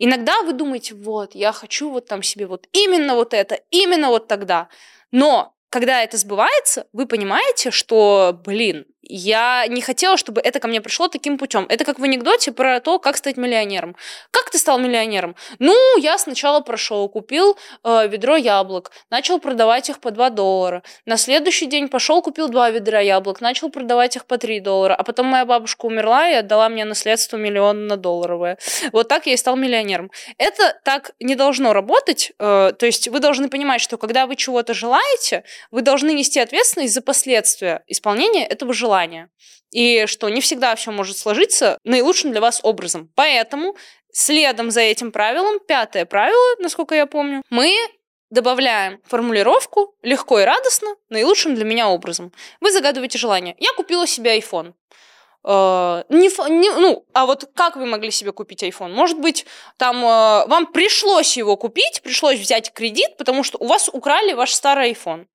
Иногда 0.00 0.42
вы 0.42 0.52
думаете, 0.52 0.96
вот, 0.96 1.36
я 1.36 1.52
хочу 1.52 1.90
вот 1.90 2.08
там 2.08 2.24
себе 2.24 2.48
вот 2.48 2.66
именно 2.72 3.14
вот 3.14 3.34
это, 3.34 3.60
именно 3.70 4.08
вот 4.08 4.26
тогда. 4.26 4.68
Но 5.12 5.54
когда 5.68 6.02
это 6.02 6.16
сбывается, 6.16 6.88
вы 6.92 7.06
понимаете, 7.06 7.70
что, 7.70 8.36
блин, 8.44 8.84
я 9.02 9.66
не 9.66 9.80
хотела, 9.80 10.16
чтобы 10.16 10.40
это 10.40 10.60
ко 10.60 10.68
мне 10.68 10.80
пришло 10.80 11.08
таким 11.08 11.36
путем. 11.36 11.66
Это 11.68 11.84
как 11.84 11.98
в 11.98 12.04
анекдоте 12.04 12.52
про 12.52 12.80
то, 12.80 12.98
как 12.98 13.16
стать 13.16 13.36
миллионером. 13.36 13.96
Как 14.30 14.50
ты 14.50 14.58
стал 14.58 14.78
миллионером? 14.78 15.34
Ну, 15.58 15.98
я 15.98 16.18
сначала 16.18 16.60
прошел, 16.60 17.08
купил 17.08 17.58
э, 17.84 18.08
ведро 18.08 18.36
яблок, 18.36 18.92
начал 19.10 19.40
продавать 19.40 19.88
их 19.88 19.98
по 19.98 20.10
2 20.10 20.30
доллара. 20.30 20.82
На 21.04 21.16
следующий 21.16 21.66
день 21.66 21.88
пошел, 21.88 22.22
купил 22.22 22.48
два 22.48 22.70
ведра 22.70 23.00
яблок, 23.00 23.40
начал 23.40 23.70
продавать 23.70 24.16
их 24.16 24.26
по 24.26 24.38
3 24.38 24.60
доллара. 24.60 24.94
А 24.94 25.02
потом 25.02 25.26
моя 25.26 25.44
бабушка 25.44 25.86
умерла 25.86 26.28
и 26.28 26.34
отдала 26.34 26.68
мне 26.68 26.84
наследство 26.84 27.36
миллион 27.36 27.88
на 27.88 27.96
долларовое. 27.96 28.58
Вот 28.92 29.08
так 29.08 29.26
я 29.26 29.34
и 29.34 29.36
стал 29.36 29.56
миллионером. 29.56 30.10
Это 30.38 30.78
так 30.84 31.12
не 31.18 31.34
должно 31.34 31.72
работать. 31.72 32.32
Э, 32.38 32.72
то 32.78 32.86
есть 32.86 33.08
вы 33.08 33.18
должны 33.18 33.48
понимать, 33.48 33.80
что 33.80 33.98
когда 33.98 34.26
вы 34.26 34.36
чего-то 34.36 34.74
желаете, 34.74 35.42
вы 35.72 35.82
должны 35.82 36.12
нести 36.12 36.38
ответственность 36.38 36.94
за 36.94 37.02
последствия 37.02 37.82
исполнения 37.88 38.46
этого 38.46 38.72
желания 38.72 38.91
желания. 38.92 39.28
И 39.70 40.06
что 40.06 40.28
не 40.28 40.40
всегда 40.40 40.74
все 40.74 40.90
может 40.90 41.16
сложиться 41.16 41.78
наилучшим 41.84 42.30
для 42.30 42.40
вас 42.40 42.60
образом. 42.62 43.10
Поэтому 43.14 43.74
следом 44.12 44.70
за 44.70 44.80
этим 44.80 45.12
правилом, 45.12 45.60
пятое 45.66 46.04
правило, 46.04 46.56
насколько 46.58 46.94
я 46.94 47.06
помню, 47.06 47.42
мы 47.50 47.74
добавляем 48.30 49.00
формулировку 49.06 49.94
легко 50.02 50.40
и 50.40 50.44
радостно, 50.44 50.88
наилучшим 51.08 51.54
для 51.54 51.64
меня 51.64 51.88
образом. 51.88 52.32
Вы 52.60 52.70
загадываете 52.70 53.18
желание. 53.18 53.54
Я 53.58 53.72
купила 53.76 54.06
себе 54.06 54.38
iPhone. 54.38 54.74
Uh, 55.44 56.04
не, 56.08 56.28
не, 56.60 56.70
ну, 56.70 57.04
а 57.14 57.26
вот 57.26 57.50
как 57.56 57.74
вы 57.74 57.86
могли 57.86 58.12
себе 58.12 58.30
купить 58.30 58.62
iPhone? 58.62 58.90
Может 58.94 59.18
быть, 59.18 59.44
там 59.76 59.96
uh, 59.96 60.48
вам 60.48 60.66
пришлось 60.66 61.36
его 61.36 61.56
купить, 61.56 62.00
пришлось 62.02 62.38
взять 62.38 62.72
кредит, 62.72 63.16
потому 63.18 63.42
что 63.42 63.58
у 63.58 63.66
вас 63.66 63.90
украли 63.92 64.34
ваш 64.34 64.52
старый 64.52 64.92
iPhone. 64.92 65.26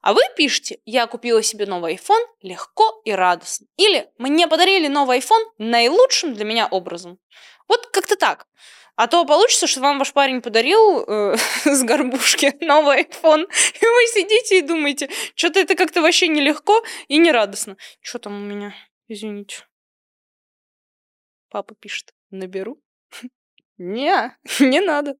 А 0.00 0.14
вы 0.14 0.22
пишете, 0.36 0.80
я 0.86 1.06
купила 1.06 1.42
себе 1.42 1.66
новый 1.66 1.94
iPhone 1.94 2.24
легко 2.40 3.02
и 3.04 3.12
радостно. 3.12 3.66
Или 3.76 4.10
мне 4.18 4.48
подарили 4.48 4.88
новый 4.88 5.18
iPhone 5.18 5.44
наилучшим 5.58 6.34
для 6.34 6.44
меня 6.44 6.66
образом. 6.66 7.18
Вот 7.68 7.86
как-то 7.88 8.16
так. 8.16 8.46
А 8.96 9.06
то 9.06 9.24
получится, 9.24 9.66
что 9.66 9.80
вам 9.80 9.98
ваш 9.98 10.12
парень 10.12 10.42
подарил 10.42 11.04
э, 11.06 11.36
с 11.64 11.82
горбушки 11.82 12.56
новый 12.64 13.04
iPhone, 13.04 13.44
и 13.44 13.86
вы 13.86 14.06
сидите 14.12 14.58
и 14.58 14.62
думаете, 14.62 15.10
что-то 15.34 15.60
это 15.60 15.74
как-то 15.74 16.02
вообще 16.02 16.28
нелегко 16.28 16.82
и 17.08 17.18
не 17.18 17.32
радостно. 17.32 17.76
Что 18.00 18.18
там 18.18 18.34
у 18.34 18.44
меня? 18.44 18.74
Извините. 19.08 19.66
Папа 21.50 21.74
пишет, 21.74 22.14
наберу. 22.30 22.80
Не, 23.78 24.36
не 24.60 24.80
надо. 24.80 25.16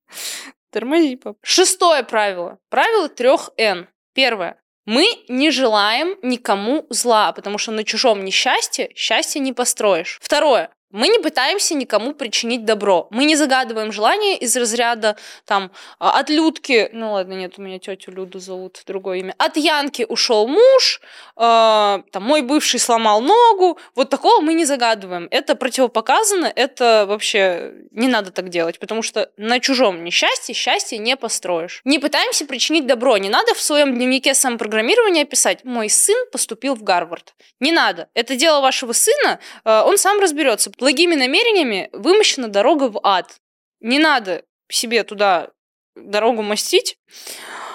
Тормози, 0.71 1.17
папа. 1.17 1.39
Шестое 1.43 2.05
правило. 2.05 2.59
Правило 2.69 3.09
трех 3.09 3.49
Н. 3.57 3.89
Первое. 4.13 4.63
Мы 4.87 5.07
не 5.29 5.51
желаем 5.51 6.17
никому 6.23 6.87
зла, 6.91 7.33
потому 7.33 7.59
что 7.59 7.73
на 7.73 7.85
чужом 7.85 8.25
несчастье 8.25 8.91
счастье 8.95 9.41
не 9.41 9.53
построишь. 9.53 10.19
Второе. 10.21 10.71
Мы 10.93 11.07
не 11.09 11.21
пытаемся 11.21 11.75
никому 11.75 12.15
причинить 12.15 12.65
добро. 12.65 13.07
Мы 13.11 13.25
не 13.25 13.37
загадываем 13.37 13.93
желание 13.93 14.37
из 14.37 14.57
разряда 14.57 15.17
там 15.45 15.71
а, 15.99 16.19
от 16.19 16.31
Людки, 16.31 16.91
ну 16.93 17.13
ладно, 17.13 17.35
нет, 17.35 17.55
у 17.59 17.63
меня 17.63 17.79
тетю 17.79 18.11
Люду 18.11 18.41
зовут, 18.41 18.83
другое 18.87 19.19
имя. 19.19 19.35
От 19.39 19.57
Янки 19.57 20.05
ушел 20.09 20.49
муж, 20.49 21.01
э, 21.37 21.41
там 21.41 22.23
мой 22.23 22.43
бывший 22.43 22.81
сломал 22.81 23.21
ногу. 23.21 23.79
Вот 23.95 24.11
такого 24.11 24.41
мы 24.41 24.55
не 24.55 24.65
загадываем. 24.65 25.29
Это 25.31 25.55
противопоказано, 25.55 26.53
это 26.55 27.05
вообще 27.07 27.73
не 27.93 28.09
надо 28.09 28.33
так 28.33 28.49
делать, 28.49 28.81
потому 28.81 29.03
что 29.03 29.31
на 29.37 29.61
чужом 29.61 30.03
несчастье 30.03 30.55
счастье 30.55 30.99
не 30.99 31.17
построишь. 31.17 31.83
Не 31.85 31.99
пытаемся 32.01 32.47
причинить 32.47 32.87
добро. 32.87 33.17
Не 33.17 33.29
надо 33.29 33.55
в 33.55 33.61
своем 33.61 33.95
дневнике 33.95 34.35
самопрограммирования 34.35 35.25
писать 35.25 35.65
«Мой 35.65 35.89
сын 35.89 36.19
поступил 36.33 36.75
в 36.75 36.83
Гарвард». 36.83 37.35
Не 37.61 37.73
надо. 37.73 38.09
Это 38.15 38.37
дело 38.37 38.61
вашего 38.61 38.93
сына, 38.93 39.39
э, 39.65 39.83
он 39.83 39.99
сам 39.99 40.19
разберется 40.19 40.71
Благими 40.81 41.15
намерениями 41.15 41.91
вымощена 41.93 42.49
дорога 42.49 42.89
в 42.89 42.99
ад. 43.03 43.37
Не 43.81 43.99
надо 43.99 44.45
себе 44.69 45.05
туда 45.05 45.51
дорогу 45.95 46.43
мастить. 46.43 46.97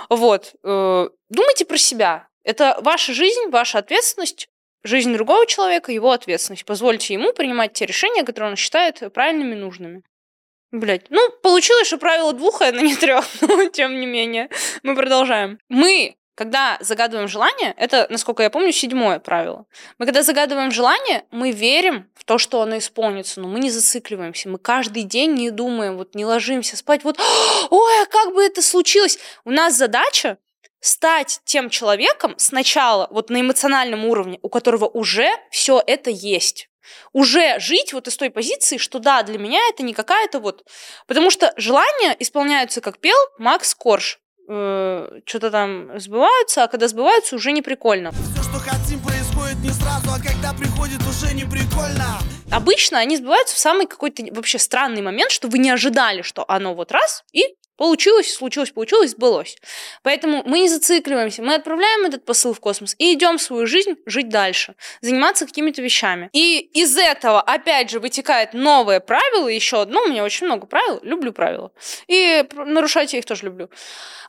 Вот. 0.10 0.56
Э, 0.64 1.10
думайте 1.30 1.66
про 1.66 1.78
себя. 1.78 2.28
Это 2.44 2.80
ваша 2.82 3.14
жизнь, 3.14 3.50
ваша 3.50 3.78
ответственность, 3.78 4.50
жизнь 4.84 5.14
другого 5.14 5.46
человека, 5.46 5.92
его 5.92 6.12
ответственность. 6.12 6.66
Позвольте 6.66 7.14
ему 7.14 7.32
принимать 7.32 7.74
те 7.74 7.86
решения, 7.86 8.24
которые 8.24 8.52
он 8.52 8.56
считает 8.56 9.14
правильными 9.14 9.54
и 9.54 9.60
нужными. 9.60 10.04
Блять, 10.72 11.06
ну, 11.10 11.30
получилось, 11.44 11.88
что 11.88 11.98
правило 11.98 12.34
двух, 12.34 12.62
а 12.62 12.72
не 12.72 12.96
трех, 12.96 13.26
но 13.42 13.66
тем 13.68 14.00
не 14.00 14.08
менее. 14.08 14.50
Мы 14.82 14.96
продолжаем. 14.96 15.60
Мы 15.70 16.18
когда 16.36 16.78
загадываем 16.82 17.30
желание, 17.30 17.74
это, 17.78 18.08
насколько 18.10 18.44
я 18.44 18.50
помню, 18.50 18.74
седьмое 18.74 19.20
правило. 19.20 19.66
Мы 19.98 20.06
когда 20.06 20.22
загадываем 20.22 20.72
желание, 20.72 21.26
мы 21.32 21.52
верим 21.52 22.10
то, 22.26 22.38
что 22.38 22.62
оно 22.62 22.78
исполнится, 22.78 23.40
но 23.40 23.48
мы 23.48 23.60
не 23.60 23.72
зацикливаемся. 23.72 24.50
Мы 24.50 24.58
каждый 24.58 25.04
день 25.04 25.34
не 25.34 25.52
думаем, 25.52 25.98
вот 25.98 26.16
не 26.16 26.26
ложимся 26.26 26.76
спать, 26.76 27.04
вот, 27.04 27.18
ой, 27.70 28.04
а 28.04 28.06
как 28.08 28.34
бы 28.34 28.44
это 28.44 28.62
случилось? 28.62 29.20
У 29.46 29.52
нас 29.52 29.76
задача 29.76 30.38
стать 30.80 31.42
тем 31.46 31.70
человеком 31.70 32.36
сначала 32.38 33.08
вот 33.12 33.30
на 33.30 33.42
эмоциональном 33.42 34.06
уровне, 34.06 34.40
у 34.42 34.50
которого 34.50 34.86
уже 34.86 35.30
все 35.50 35.82
это 35.86 36.10
есть 36.10 36.70
уже 37.14 37.60
жить 37.60 37.94
вот 37.94 38.08
из 38.08 38.18
той 38.18 38.30
позиции, 38.30 38.78
что 38.78 39.00
да, 39.00 39.24
для 39.24 39.38
меня 39.38 39.60
это 39.70 39.84
не 39.84 39.94
какая-то 39.94 40.40
вот... 40.40 40.64
Потому 41.08 41.32
что 41.32 41.54
желания 41.58 42.16
исполняются, 42.20 42.82
как 42.82 43.00
пел 43.00 43.18
Макс 43.38 43.74
Корж 43.74 44.20
э, 44.48 45.22
что-то 45.26 45.52
там 45.52 46.00
сбываются, 46.00 46.64
а 46.64 46.68
когда 46.68 46.88
сбываются, 46.88 47.36
уже 47.36 47.52
не 47.52 47.62
прикольно. 47.62 48.12
Все, 48.12 48.44
что 48.44 48.60
хотим, 48.60 49.00
происходит 49.02 49.25
не 49.66 49.72
сразу, 49.72 50.12
а 50.12 50.20
когда 50.20 50.54
приходит, 50.54 51.02
уже 51.08 51.34
не 51.34 51.44
прикольно. 51.44 52.20
Обычно 52.52 53.00
они 53.00 53.18
сбываются 53.18 53.56
в 53.56 53.60
самый 53.60 53.88
какой-то 53.88 54.24
вообще 54.32 54.60
странный 54.60 55.02
момент, 55.02 55.32
что 55.32 55.48
вы 55.48 55.58
не 55.58 55.72
ожидали, 55.72 56.22
что 56.22 56.46
оно 56.48 56.76
вот 56.76 56.92
раз 56.92 57.24
и 57.34 57.56
Получилось, 57.78 58.34
случилось, 58.34 58.72
получилось, 58.72 59.12
сбылось. 59.12 59.58
Поэтому 60.02 60.44
мы 60.46 60.60
не 60.60 60.70
зацикливаемся, 60.70 61.44
мы 61.44 61.56
отправляем 61.56 62.06
этот 62.06 62.24
посыл 62.24 62.54
в 62.54 62.60
космос 62.60 62.96
и 62.98 63.14
идем 63.14 63.38
свою 63.38 63.68
жизнь 63.68 63.96
жить 64.06 64.30
дальше, 64.30 64.76
заниматься 65.02 65.46
какими-то 65.46 65.82
вещами. 65.82 66.30
И 66.32 66.60
из 66.74 66.98
этого, 66.98 67.42
опять 67.42 67.90
же, 67.90 68.00
вытекает 68.00 68.54
новое 68.54 69.02
правило, 69.02 69.48
еще 69.48 69.82
одно, 69.82 70.04
у 70.04 70.08
меня 70.08 70.24
очень 70.24 70.46
много 70.46 70.68
правил, 70.68 71.00
люблю 71.04 71.34
правила, 71.34 71.72
и 72.08 72.46
нарушать 72.54 73.14
я 73.14 73.20
их 73.20 73.26
тоже 73.26 73.46
люблю. 73.46 73.70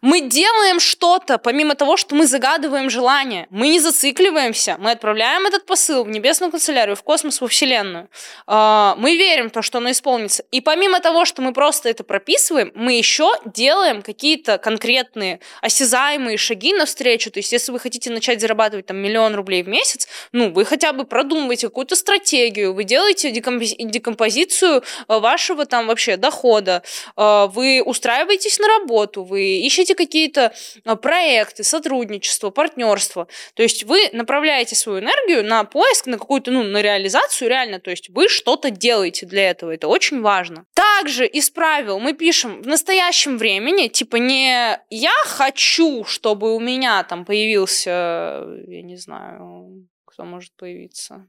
Мы 0.03 0.21
делаем 0.21 0.81
что-то, 0.81 1.39
помимо 1.39 1.75
того, 1.75 1.97
что 1.97 2.15
мы 2.15 2.27
загадываем 2.27 2.91
желание, 2.91 3.47
мы 3.51 3.69
не 3.69 3.81
зацикливаемся, 3.81 4.77
мы 4.79 4.91
отправляем 4.91 5.47
этот 5.47 5.67
посыл 5.67 6.05
в 6.05 6.09
небесную 6.09 6.51
канцелярию, 6.51 6.97
в 6.97 7.03
космос, 7.03 7.41
во 7.41 7.49
Вселенную. 7.49 8.09
А, 8.47 8.95
мы 8.99 9.17
верим 9.17 9.49
в 9.49 9.53
то, 9.53 9.63
что 9.63 9.79
оно 9.79 9.91
исполнится. 9.91 10.45
И 10.51 10.61
помимо 10.61 11.01
того, 11.01 11.25
что 11.25 11.43
мы 11.43 11.53
просто 11.53 11.89
это 11.89 12.05
прописываем, 12.05 12.73
мы 12.75 12.93
еще 12.93 13.36
делаем 13.45 14.03
какие-то 14.03 14.59
конкретные 14.59 15.41
осязаемые 15.63 16.37
шаги 16.37 16.73
навстречу. 16.73 17.31
То 17.31 17.39
есть, 17.39 17.53
если 17.53 17.73
вы 17.73 17.79
хотите 17.79 18.11
начать 18.11 18.41
зарабатывать 18.41 18.87
там 18.87 18.97
миллион 18.97 19.35
рублей 19.35 19.63
в 19.63 19.69
месяц, 19.69 20.09
ну, 20.33 20.51
вы 20.51 20.65
хотя 20.65 20.93
бы 20.93 21.05
продумываете 21.05 21.69
какую-то 21.69 21.97
стратегию, 21.97 22.75
вы 22.75 22.85
делаете 22.85 23.31
декомпозицию 23.31 24.83
э, 25.09 25.19
вашего 25.19 25.67
там 25.67 25.87
вообще 25.87 26.17
дохода, 26.17 26.83
э, 27.17 27.47
вы 27.53 27.83
устраиваетесь 27.85 28.59
на 28.59 28.69
работу, 28.69 29.25
вы 29.25 29.59
ищете 29.61 29.95
какие-то 29.95 30.53
э, 30.85 30.97
проекты, 30.97 31.65
сотрудничество, 31.65 32.51
партнерство. 32.51 33.29
То 33.55 33.63
есть 33.63 33.85
вы 33.85 34.09
направляете 34.13 34.75
свою 34.75 35.01
энергию 35.01 35.45
на 35.45 35.65
поиск, 35.65 36.07
на 36.07 36.19
какую-то, 36.19 36.51
ну, 36.51 36.63
на 36.63 36.83
реализацию 36.83 37.49
реально. 37.49 37.81
То 37.81 37.91
есть 37.91 38.09
вы 38.11 38.29
что-то 38.29 38.71
делаете 38.71 39.27
для 39.27 39.51
этого. 39.51 39.73
Это 39.73 39.89
очень 39.89 40.21
важно. 40.21 40.65
Также 40.75 41.27
из 41.27 41.51
правил 41.51 41.99
мы 41.99 42.13
пишем 42.13 42.63
в 42.63 42.67
настоящем 42.67 43.26
времени, 43.27 43.89
типа 43.89 44.17
не 44.17 44.79
я 44.91 45.15
хочу, 45.25 46.05
чтобы 46.05 46.55
у 46.55 46.61
меня 46.61 47.03
там 47.03 47.25
появился, 47.25 48.45
я 48.67 48.83
не 48.83 48.97
знаю, 48.97 49.89
кто 50.05 50.25
может 50.25 50.53
появиться. 50.57 51.27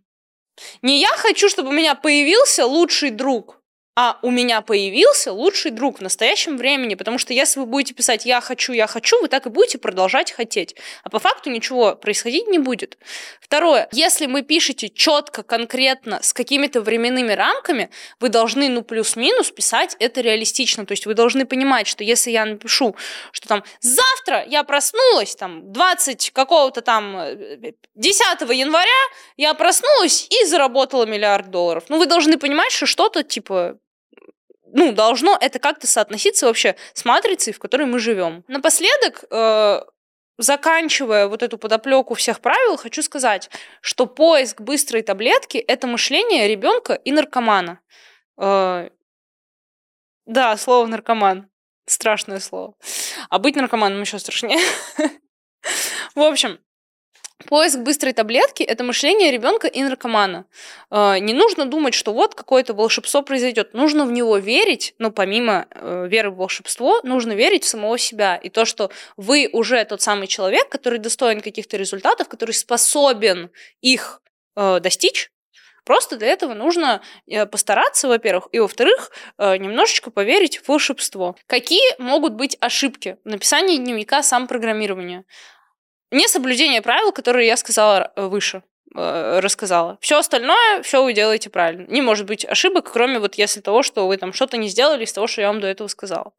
Не 0.81 0.99
я 0.99 1.09
хочу, 1.09 1.49
чтобы 1.49 1.69
у 1.69 1.73
меня 1.73 1.95
появился 1.95 2.65
лучший 2.65 3.11
друг 3.11 3.61
а 3.99 4.19
у 4.21 4.29
меня 4.29 4.61
появился 4.61 5.33
лучший 5.33 5.71
друг 5.71 5.97
в 5.97 6.01
настоящем 6.03 6.55
времени, 6.55 6.93
потому 6.93 7.17
что 7.17 7.33
если 7.33 7.59
вы 7.59 7.65
будете 7.65 7.95
писать 7.95 8.27
«я 8.27 8.41
хочу, 8.41 8.71
я 8.71 8.85
хочу», 8.85 9.19
вы 9.19 9.27
так 9.27 9.47
и 9.47 9.49
будете 9.49 9.79
продолжать 9.79 10.31
хотеть, 10.31 10.75
а 11.03 11.09
по 11.09 11.17
факту 11.17 11.49
ничего 11.49 11.95
происходить 11.95 12.45
не 12.45 12.59
будет. 12.59 12.99
Второе, 13.41 13.89
если 13.91 14.27
вы 14.27 14.43
пишете 14.43 14.89
четко, 14.89 15.41
конкретно, 15.41 16.19
с 16.21 16.31
какими-то 16.31 16.81
временными 16.81 17.31
рамками, 17.31 17.89
вы 18.19 18.29
должны, 18.29 18.69
ну, 18.69 18.83
плюс-минус 18.83 19.49
писать 19.49 19.95
это 19.97 20.21
реалистично, 20.21 20.85
то 20.85 20.91
есть 20.91 21.07
вы 21.07 21.15
должны 21.15 21.47
понимать, 21.47 21.87
что 21.87 22.03
если 22.03 22.29
я 22.29 22.45
напишу, 22.45 22.95
что 23.31 23.47
там 23.47 23.63
«завтра 23.79 24.45
я 24.47 24.63
проснулась», 24.63 25.35
там, 25.35 25.73
20 25.73 26.29
какого-то 26.33 26.81
там 26.81 27.17
10 27.95 28.41
э, 28.41 28.53
января 28.53 28.91
я 29.37 29.55
проснулась 29.55 30.27
и 30.29 30.45
заработала 30.45 31.07
миллиард 31.07 31.49
долларов, 31.49 31.85
ну, 31.89 31.97
вы 31.97 32.05
должны 32.05 32.37
понимать, 32.37 32.71
что 32.71 32.85
что-то, 32.85 33.23
типа, 33.23 33.79
ну, 34.73 34.91
должно 34.91 35.37
это 35.39 35.59
как-то 35.59 35.87
соотноситься 35.87 36.45
вообще 36.45 36.75
с 36.93 37.05
матрицей, 37.05 37.53
в 37.53 37.59
которой 37.59 37.85
мы 37.85 37.99
живем. 37.99 38.43
Напоследок, 38.47 39.23
э, 39.29 39.81
заканчивая 40.37 41.27
вот 41.27 41.43
эту 41.43 41.57
подоплеку 41.57 42.13
всех 42.13 42.41
правил, 42.41 42.77
хочу 42.77 43.01
сказать, 43.01 43.49
что 43.81 44.05
поиск 44.05 44.61
быстрой 44.61 45.01
таблетки– 45.01 45.57
это 45.67 45.87
мышление 45.87 46.47
ребенка 46.47 46.93
и 46.93 47.11
наркомана. 47.11 47.79
Э, 48.37 48.89
да, 50.25 50.57
слово 50.57 50.85
наркоман. 50.87 51.49
Страшное 51.85 52.39
слово. 52.39 52.75
А 53.29 53.39
быть 53.39 53.55
наркоманом 53.55 54.01
еще 54.01 54.19
страшнее. 54.19 54.59
В 56.15 56.21
общем, 56.21 56.59
Поиск 57.45 57.79
быстрой 57.79 58.13
таблетки– 58.13 58.63
это 58.63 58.83
мышление 58.83 59.29
ребенка 59.29 59.67
и 59.67 59.83
наркомана. 59.83 60.45
Э, 60.89 61.19
не 61.19 61.33
нужно 61.33 61.65
думать, 61.65 61.93
что 61.93 62.11
вот 62.11 62.33
какое-то 62.33 62.73
волшебство 62.73 63.21
произойдет. 63.21 63.75
Нужно 63.75 64.05
в 64.05 64.11
него 64.11 64.37
верить, 64.37 64.95
но 64.97 65.11
помимо 65.11 65.67
э, 65.69 66.07
веры 66.09 66.31
в 66.31 66.37
волшебство, 66.37 66.99
нужно 67.03 67.33
верить 67.33 67.63
в 67.63 67.67
самого 67.67 67.99
себя. 67.99 68.37
И 68.37 68.49
то, 68.49 68.65
что 68.65 68.89
вы 69.17 69.49
уже 69.53 69.83
тот 69.85 70.01
самый 70.01 70.25
человек, 70.25 70.67
который 70.69 70.97
достоин 70.97 71.41
каких-то 71.41 71.77
результатов, 71.77 72.27
который 72.27 72.51
способен 72.51 73.51
их 73.81 74.21
э, 74.55 74.79
достичь, 74.79 75.31
Просто 75.85 76.17
для 76.17 76.27
этого 76.27 76.53
нужно 76.53 77.01
постараться, 77.49 78.09
во-первых, 78.09 78.49
и 78.51 78.59
во-вторых, 78.59 79.09
немножечко 79.37 80.11
поверить 80.11 80.57
в 80.57 80.67
волшебство. 80.67 81.37
Какие 81.47 81.95
могут 81.97 82.33
быть 82.33 82.57
ошибки 82.59 83.15
в 83.23 83.29
написании 83.29 83.77
дневника 83.77 84.21
самопрограммирования? 84.21 85.23
Несоблюдение 86.11 86.81
правил, 86.81 87.11
которые 87.11 87.47
я 87.47 87.57
сказала 87.57 88.11
э, 88.15 88.27
выше. 88.27 88.63
Э, 88.99 89.39
рассказала. 89.41 89.99
Все 90.01 90.17
остальное, 90.17 90.81
все 90.81 91.03
вы 91.03 91.13
делаете 91.13 91.51
правильно. 91.51 91.85
Не 91.87 92.01
может 92.01 92.25
быть 92.25 92.43
ошибок, 92.43 92.91
кроме 92.91 93.19
вот 93.19 93.35
если 93.35 93.61
того, 93.61 93.83
что 93.83 94.07
вы 94.07 94.17
там 94.17 94.33
что-то 94.33 94.57
не 94.57 94.69
сделали 94.69 95.03
из 95.03 95.13
того, 95.13 95.27
что 95.27 95.41
я 95.41 95.49
вам 95.49 95.61
до 95.61 95.67
этого 95.67 95.87
сказала. 95.87 96.33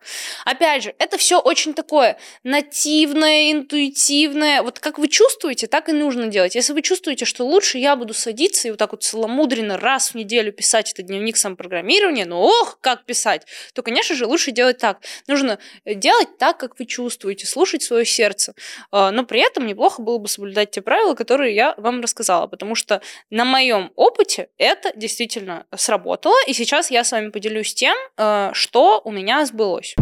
Опять 0.45 0.83
же, 0.83 0.95
это 0.99 1.19
все 1.19 1.39
очень 1.39 1.73
такое 1.73 2.19
нативное, 2.43 3.53
интуитивное. 3.53 4.63
Вот 4.63 4.81
как 4.81 4.99
вы 4.99 5.07
чувствуете, 5.07 5.69
так 5.69 5.89
и 5.89 5.93
нужно 5.93 6.27
делать. 6.27 6.57
Если 6.57 6.73
вы 6.73 6.83
чувствуете, 6.83 7.27
что 7.27 7.45
лучше 7.45 7.79
я 7.79 7.95
буду 7.95 8.13
садиться 8.13 8.67
и 8.67 8.73
вот 8.73 8.79
так 8.79 8.91
вот 8.91 9.05
целомудренно 9.05 9.79
раз 9.79 10.11
в 10.11 10.15
неделю 10.17 10.51
писать 10.53 10.93
этот 10.93 11.07
дневник 11.07 11.37
самопрограммирования, 11.37 12.27
ну 12.27 12.41
ох, 12.41 12.79
как 12.81 13.05
писать, 13.05 13.47
то, 13.73 13.83
конечно 13.83 14.17
же, 14.17 14.27
лучше 14.27 14.51
делать 14.51 14.79
так. 14.79 14.99
Нужно 15.29 15.61
делать 15.85 16.39
так, 16.39 16.59
как 16.59 16.77
вы 16.81 16.87
чувствуете, 16.87 17.47
слушать 17.47 17.85
свое 17.85 18.05
сердце. 18.05 18.55
А, 18.91 19.13
но 19.13 19.25
при 19.25 19.41
этом 19.41 19.65
неплохо 19.65 20.03
было 20.03 20.19
бы 20.19 20.27
соблюдать 20.27 20.73
те 20.73 20.81
правила, 20.81 21.15
которые 21.15 21.55
я 21.55 21.75
вам 21.77 22.01
рассказала 22.01 22.48
сказала, 22.48 22.48
потому 22.49 22.75
что 22.75 23.01
на 23.31 23.45
моем 23.45 23.93
опыте 23.95 24.49
это 24.59 24.93
действительно 24.97 25.67
сработало, 25.77 26.37
и 26.47 26.53
сейчас 26.53 26.91
я 26.91 27.05
с 27.05 27.13
вами 27.13 27.31
поделюсь 27.31 27.75
тем, 27.75 27.97
э, 28.17 28.51
что 28.55 29.01
у 29.05 29.11
меня 29.11 29.45
сбылось. 29.47 29.95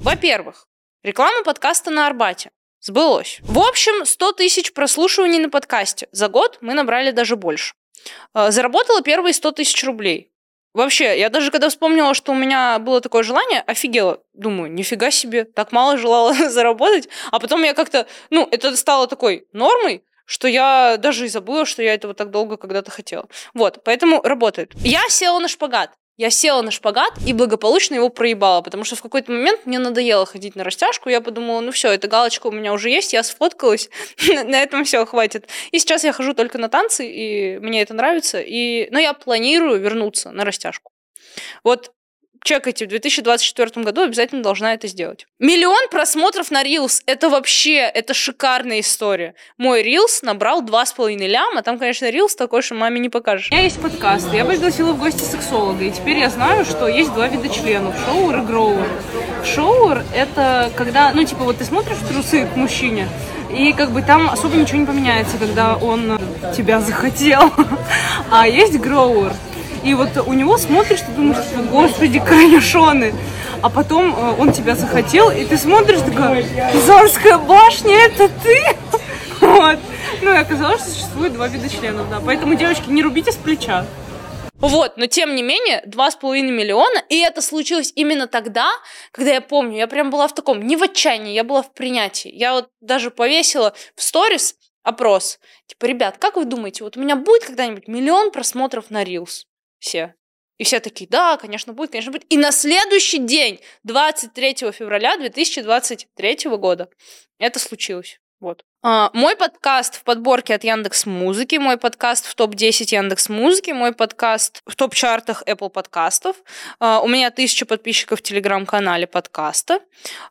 Во-первых, 0.00 0.66
реклама 1.02 1.44
подкаста 1.44 1.90
на 1.90 2.06
Арбате. 2.06 2.50
Сбылось. 2.80 3.40
В 3.42 3.58
общем, 3.58 4.06
100 4.06 4.32
тысяч 4.32 4.72
прослушиваний 4.72 5.38
на 5.38 5.50
подкасте. 5.50 6.08
За 6.12 6.28
год 6.28 6.58
мы 6.60 6.74
набрали 6.74 7.10
даже 7.10 7.36
больше. 7.36 7.74
Э, 8.34 8.50
заработала 8.50 9.02
первые 9.02 9.34
100 9.34 9.52
тысяч 9.52 9.84
рублей. 9.84 10.32
Вообще, 10.74 11.18
я 11.18 11.30
даже 11.30 11.50
когда 11.50 11.68
вспомнила, 11.68 12.14
что 12.14 12.32
у 12.32 12.34
меня 12.34 12.78
было 12.78 13.00
такое 13.00 13.22
желание, 13.22 13.60
офигела. 13.62 14.20
Думаю, 14.34 14.70
нифига 14.70 15.10
себе, 15.10 15.44
так 15.44 15.72
мало 15.72 15.96
желала 15.96 16.32
заработать. 16.50 17.08
А 17.30 17.40
потом 17.40 17.62
я 17.62 17.74
как-то, 17.74 18.06
ну, 18.30 18.46
это 18.50 18.76
стало 18.76 19.06
такой 19.06 19.46
нормой, 19.52 20.04
что 20.26 20.46
я 20.46 20.98
даже 20.98 21.24
и 21.24 21.28
забыла, 21.28 21.64
что 21.64 21.82
я 21.82 21.94
этого 21.94 22.12
так 22.12 22.30
долго 22.30 22.56
когда-то 22.58 22.90
хотела. 22.90 23.28
Вот, 23.54 23.82
поэтому 23.82 24.20
работает. 24.22 24.72
Я 24.76 25.00
села 25.08 25.38
на 25.38 25.48
шпагат. 25.48 25.90
Я 26.18 26.30
села 26.30 26.62
на 26.62 26.72
шпагат 26.72 27.12
и 27.24 27.32
благополучно 27.32 27.94
его 27.94 28.08
проебала, 28.08 28.60
потому 28.60 28.82
что 28.82 28.96
в 28.96 29.02
какой-то 29.02 29.30
момент 29.30 29.66
мне 29.66 29.78
надоело 29.78 30.26
ходить 30.26 30.56
на 30.56 30.64
растяжку. 30.64 31.08
Я 31.08 31.20
подумала, 31.20 31.60
ну 31.60 31.70
все, 31.70 31.92
эта 31.92 32.08
галочка 32.08 32.48
у 32.48 32.50
меня 32.50 32.72
уже 32.72 32.90
есть, 32.90 33.12
я 33.12 33.22
сфоткалась, 33.22 33.88
на 34.26 34.60
этом 34.60 34.82
все 34.82 35.06
хватит. 35.06 35.48
И 35.70 35.78
сейчас 35.78 36.02
я 36.02 36.12
хожу 36.12 36.34
только 36.34 36.58
на 36.58 36.68
танцы, 36.68 37.08
и 37.08 37.58
мне 37.58 37.82
это 37.82 37.94
нравится. 37.94 38.40
И... 38.40 38.88
Но 38.90 38.98
я 38.98 39.12
планирую 39.14 39.80
вернуться 39.80 40.32
на 40.32 40.44
растяжку. 40.44 40.90
Вот 41.62 41.92
чекайте, 42.42 42.86
в 42.86 42.88
2024 42.88 43.84
году 43.84 44.02
обязательно 44.02 44.42
должна 44.42 44.74
это 44.74 44.88
сделать. 44.88 45.26
Миллион 45.38 45.88
просмотров 45.90 46.50
на 46.50 46.62
Reels. 46.64 47.02
Это 47.06 47.28
вообще, 47.28 47.78
это 47.78 48.14
шикарная 48.14 48.80
история. 48.80 49.34
Мой 49.56 49.82
Reels 49.82 50.20
набрал 50.22 50.62
2,5 50.62 51.16
ляма. 51.26 51.62
Там, 51.62 51.78
конечно, 51.78 52.06
Reels 52.06 52.36
такой, 52.36 52.62
что 52.62 52.74
маме 52.74 53.00
не 53.00 53.08
покажешь. 53.08 53.48
У 53.50 53.54
меня 53.54 53.64
есть 53.64 53.80
подкаст. 53.80 54.32
Я 54.32 54.44
пригласила 54.44 54.92
в 54.92 54.98
гости 54.98 55.22
сексолога. 55.22 55.84
И 55.84 55.90
теперь 55.90 56.18
я 56.18 56.30
знаю, 56.30 56.64
что 56.64 56.88
есть 56.88 57.12
два 57.14 57.28
вида 57.28 57.48
членов. 57.48 57.94
Шоуэр 58.06 58.38
и 58.38 58.42
гроуэр. 58.42 58.88
Шоуэр— 59.44 60.04
это 60.14 60.70
когда, 60.76 61.12
ну, 61.12 61.24
типа, 61.24 61.44
вот 61.44 61.58
ты 61.58 61.64
смотришь 61.64 61.96
трусы 62.08 62.46
к 62.46 62.56
мужчине, 62.56 63.08
и 63.50 63.72
как 63.72 63.90
бы 63.90 64.02
там 64.02 64.28
особо 64.28 64.56
ничего 64.56 64.78
не 64.78 64.86
поменяется, 64.86 65.38
когда 65.38 65.76
он 65.76 66.18
тебя 66.56 66.80
захотел. 66.80 67.52
А 68.30 68.46
есть 68.46 68.78
гроуэр, 68.78 69.32
и 69.82 69.94
вот 69.94 70.16
у 70.26 70.32
него 70.32 70.58
смотришь, 70.58 71.00
ты 71.00 71.12
думаешь, 71.12 71.44
господи, 71.70 72.20
корнишоны. 72.20 73.14
А 73.62 73.70
потом 73.70 74.14
э, 74.14 74.34
он 74.38 74.52
тебя 74.52 74.76
захотел, 74.76 75.30
и 75.30 75.44
ты 75.44 75.56
смотришь, 75.56 76.00
такая, 76.00 76.42
Пизанская 76.72 77.38
башня, 77.38 77.94
это 78.06 78.28
ты? 78.28 78.76
Вот. 79.40 79.78
Ну 80.20 80.32
и 80.32 80.36
оказалось, 80.36 80.80
что 80.82 80.90
существует 80.90 81.32
два 81.32 81.48
вида 81.48 81.68
членов, 81.68 82.10
да. 82.10 82.20
Поэтому, 82.24 82.54
девочки, 82.54 82.90
не 82.90 83.02
рубите 83.02 83.32
с 83.32 83.36
плеча. 83.36 83.86
Вот, 84.58 84.96
но 84.96 85.06
тем 85.06 85.36
не 85.36 85.42
менее, 85.42 85.82
два 85.86 86.10
с 86.10 86.16
половиной 86.16 86.50
миллиона, 86.50 87.00
и 87.08 87.20
это 87.20 87.40
случилось 87.40 87.92
именно 87.94 88.26
тогда, 88.26 88.68
когда 89.12 89.30
я 89.30 89.40
помню, 89.40 89.76
я 89.76 89.86
прям 89.86 90.10
была 90.10 90.26
в 90.26 90.34
таком, 90.34 90.66
не 90.66 90.76
в 90.76 90.82
отчаянии, 90.82 91.32
я 91.32 91.44
была 91.44 91.62
в 91.62 91.72
принятии. 91.72 92.30
Я 92.32 92.54
вот 92.54 92.68
даже 92.80 93.12
повесила 93.12 93.72
в 93.94 94.02
сторис 94.02 94.56
опрос, 94.82 95.38
типа, 95.66 95.84
ребят, 95.86 96.18
как 96.18 96.36
вы 96.36 96.44
думаете, 96.44 96.82
вот 96.82 96.96
у 96.96 97.00
меня 97.00 97.14
будет 97.14 97.44
когда-нибудь 97.44 97.86
миллион 97.86 98.32
просмотров 98.32 98.90
на 98.90 99.04
Reels? 99.04 99.44
Все. 99.78 100.14
И 100.58 100.64
все 100.64 100.80
такие, 100.80 101.08
да, 101.08 101.36
конечно, 101.36 101.72
будет, 101.72 101.92
конечно, 101.92 102.10
будет. 102.10 102.26
И 102.32 102.36
на 102.36 102.50
следующий 102.50 103.18
день, 103.18 103.60
23 103.84 104.72
февраля 104.72 105.16
2023 105.16 106.38
года, 106.56 106.90
это 107.38 107.58
случилось. 107.58 108.20
Вот. 108.40 108.64
А, 108.80 109.10
мой 109.12 109.34
подкаст 109.34 109.96
в 109.96 110.04
подборке 110.04 110.54
от 110.54 110.62
Яндекс 110.62 111.04
Музыки, 111.04 111.56
мой 111.56 111.78
подкаст 111.78 112.26
в 112.26 112.36
топ-10 112.36 112.94
Яндекс 112.94 113.28
Музыки, 113.28 113.72
мой 113.72 113.92
подкаст 113.92 114.62
в 114.66 114.76
топ-чартах 114.76 115.42
Apple 115.46 115.68
подкастов. 115.68 116.36
А, 116.78 117.00
у 117.00 117.08
меня 117.08 117.32
тысяча 117.32 117.66
подписчиков 117.66 118.20
в 118.20 118.22
телеграм-канале 118.22 119.08
подкаста. 119.08 119.80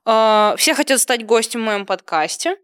А, 0.06 0.56
все 0.58 0.76
хотят 0.76 1.02
стать 1.02 1.26
гостем 1.26 1.60
в 1.60 1.66
моем 1.66 1.86
подкасте. 1.86 2.56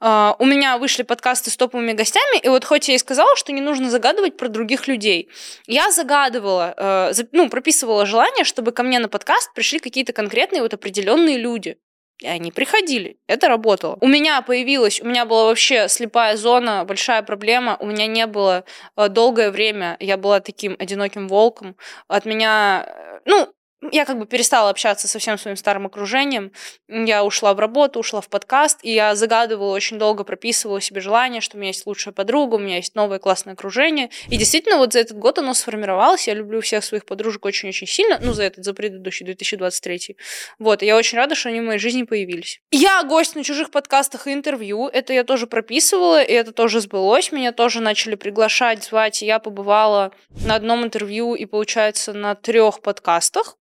У 0.00 0.44
меня 0.44 0.78
вышли 0.78 1.02
подкасты 1.02 1.50
с 1.50 1.56
топовыми 1.56 1.92
гостями, 1.92 2.40
и 2.40 2.48
вот 2.48 2.64
хоть 2.64 2.88
я 2.88 2.94
и 2.94 2.98
сказала, 2.98 3.36
что 3.36 3.52
не 3.52 3.60
нужно 3.60 3.90
загадывать 3.90 4.36
про 4.36 4.48
других 4.48 4.88
людей, 4.88 5.28
я 5.66 5.90
загадывала, 5.90 7.12
ну, 7.32 7.50
прописывала 7.50 8.06
желание, 8.06 8.44
чтобы 8.44 8.72
ко 8.72 8.82
мне 8.82 8.98
на 8.98 9.08
подкаст 9.08 9.52
пришли 9.54 9.78
какие-то 9.78 10.12
конкретные 10.12 10.62
вот 10.62 10.72
определенные 10.72 11.36
люди. 11.36 11.76
И 12.20 12.26
они 12.26 12.50
приходили. 12.50 13.16
Это 13.28 13.48
работало. 13.48 13.96
У 14.00 14.08
меня 14.08 14.42
появилась, 14.42 15.00
у 15.00 15.06
меня 15.06 15.24
была 15.24 15.46
вообще 15.46 15.88
слепая 15.88 16.36
зона, 16.36 16.84
большая 16.84 17.22
проблема. 17.22 17.76
У 17.78 17.86
меня 17.86 18.06
не 18.06 18.26
было 18.26 18.64
э, 18.96 19.08
долгое 19.08 19.52
время, 19.52 19.96
я 20.00 20.16
была 20.16 20.40
таким 20.40 20.74
одиноким 20.78 21.28
волком. 21.28 21.76
От 22.08 22.24
меня, 22.24 22.84
э, 22.88 23.20
ну, 23.24 23.48
я 23.92 24.04
как 24.04 24.18
бы 24.18 24.26
перестала 24.26 24.70
общаться 24.70 25.06
со 25.06 25.18
всем 25.18 25.38
своим 25.38 25.56
старым 25.56 25.86
окружением. 25.86 26.52
Я 26.88 27.24
ушла 27.24 27.54
в 27.54 27.60
работу, 27.60 28.00
ушла 28.00 28.20
в 28.20 28.28
подкаст, 28.28 28.80
и 28.82 28.92
я 28.92 29.14
загадывала 29.14 29.74
очень 29.74 29.98
долго, 29.98 30.24
прописывала 30.24 30.80
себе 30.80 31.00
желание, 31.00 31.40
что 31.40 31.56
у 31.56 31.60
меня 31.60 31.68
есть 31.68 31.86
лучшая 31.86 32.12
подруга, 32.12 32.56
у 32.56 32.58
меня 32.58 32.76
есть 32.76 32.94
новое 32.94 33.18
классное 33.18 33.54
окружение. 33.54 34.10
И 34.28 34.36
действительно, 34.36 34.78
вот 34.78 34.92
за 34.92 35.00
этот 35.00 35.16
год 35.16 35.38
оно 35.38 35.54
сформировалось. 35.54 36.26
Я 36.26 36.34
люблю 36.34 36.60
всех 36.60 36.82
своих 36.84 37.04
подружек 37.04 37.44
очень-очень 37.44 37.86
сильно. 37.86 38.18
Ну, 38.20 38.32
за 38.32 38.44
этот, 38.44 38.64
за 38.64 38.74
предыдущий, 38.74 39.24
2023. 39.24 40.16
Вот, 40.58 40.82
и 40.82 40.86
я 40.86 40.96
очень 40.96 41.18
рада, 41.18 41.34
что 41.34 41.48
они 41.48 41.60
в 41.60 41.64
моей 41.64 41.78
жизни 41.78 42.02
появились. 42.02 42.60
Я 42.70 43.02
гость 43.04 43.36
на 43.36 43.44
чужих 43.44 43.70
подкастах 43.70 44.26
и 44.26 44.32
интервью. 44.32 44.88
Это 44.88 45.12
я 45.12 45.24
тоже 45.24 45.46
прописывала, 45.46 46.22
и 46.22 46.32
это 46.32 46.52
тоже 46.52 46.80
сбылось. 46.80 47.32
Меня 47.32 47.52
тоже 47.52 47.80
начали 47.80 48.16
приглашать, 48.16 48.82
звать, 48.84 49.22
я 49.22 49.38
побывала 49.38 50.12
на 50.44 50.56
одном 50.56 50.84
интервью 50.84 51.34
и, 51.34 51.44
получается, 51.46 52.12
на 52.12 52.34
трех 52.34 52.82
подкастах. 52.82 53.56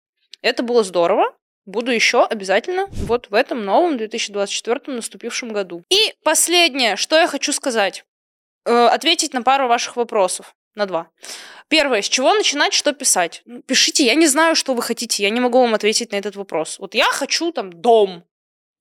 Это 0.44 0.62
было 0.62 0.84
здорово. 0.84 1.34
Буду 1.64 1.90
еще 1.90 2.22
обязательно 2.22 2.86
вот 2.90 3.30
в 3.30 3.34
этом 3.34 3.64
новом 3.64 3.96
2024 3.96 4.94
наступившем 4.94 5.54
году. 5.54 5.82
И 5.88 6.12
последнее, 6.22 6.96
что 6.96 7.16
я 7.16 7.26
хочу 7.26 7.50
сказать. 7.54 8.04
Э, 8.66 8.88
ответить 8.88 9.32
на 9.32 9.42
пару 9.42 9.68
ваших 9.68 9.96
вопросов. 9.96 10.54
На 10.74 10.84
два. 10.84 11.08
Первое, 11.68 12.02
с 12.02 12.08
чего 12.10 12.34
начинать, 12.34 12.74
что 12.74 12.92
писать? 12.92 13.40
Ну, 13.46 13.62
пишите, 13.62 14.04
я 14.04 14.14
не 14.14 14.26
знаю, 14.26 14.54
что 14.54 14.74
вы 14.74 14.82
хотите, 14.82 15.22
я 15.22 15.30
не 15.30 15.40
могу 15.40 15.60
вам 15.60 15.72
ответить 15.72 16.12
на 16.12 16.16
этот 16.16 16.36
вопрос. 16.36 16.78
Вот 16.78 16.94
я 16.94 17.06
хочу 17.06 17.50
там 17.50 17.72
дом, 17.72 18.24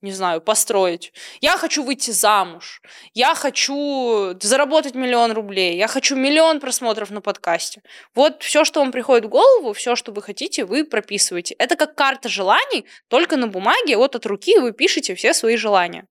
не 0.04 0.12
знаю, 0.12 0.42
построить. 0.42 1.14
Я 1.40 1.58
хочу 1.58 1.84
выйти 1.84 2.12
замуж. 2.12 2.82
Я 3.14 3.34
хочу 3.36 4.38
заработать 4.42 4.96
миллион 4.96 5.32
рублей. 5.32 5.78
Я 5.78 5.88
хочу 5.88 6.16
миллион 6.16 6.60
просмотров 6.60 7.10
на 7.10 7.22
подкасте. 7.22 7.82
Вот 8.14 8.44
все, 8.44 8.66
что 8.66 8.82
вам 8.82 8.92
приходит 8.92 9.26
в 9.26 9.30
голову, 9.30 9.72
все, 9.72 9.96
что 9.96 10.12
вы 10.12 10.22
хотите, 10.22 10.66
вы 10.66 10.84
прописываете. 10.84 11.56
Это 11.58 11.78
как 11.78 11.96
карта 11.96 12.28
желаний, 12.28 12.86
только 13.08 13.38
на 13.38 13.48
бумаге, 13.48 13.96
вот 13.96 14.16
от 14.16 14.26
руки 14.26 14.60
вы 14.60 14.74
пишете 14.74 15.16
все 15.16 15.34
свои 15.34 15.56
желания. 15.56 16.06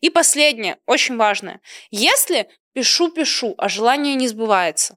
И 0.00 0.10
последнее, 0.10 0.78
очень 0.84 1.16
важное. 1.16 1.60
Если 1.90 2.48
пишу-пишу, 2.72 3.54
а 3.58 3.68
желание 3.68 4.16
не 4.16 4.26
сбывается, 4.26 4.96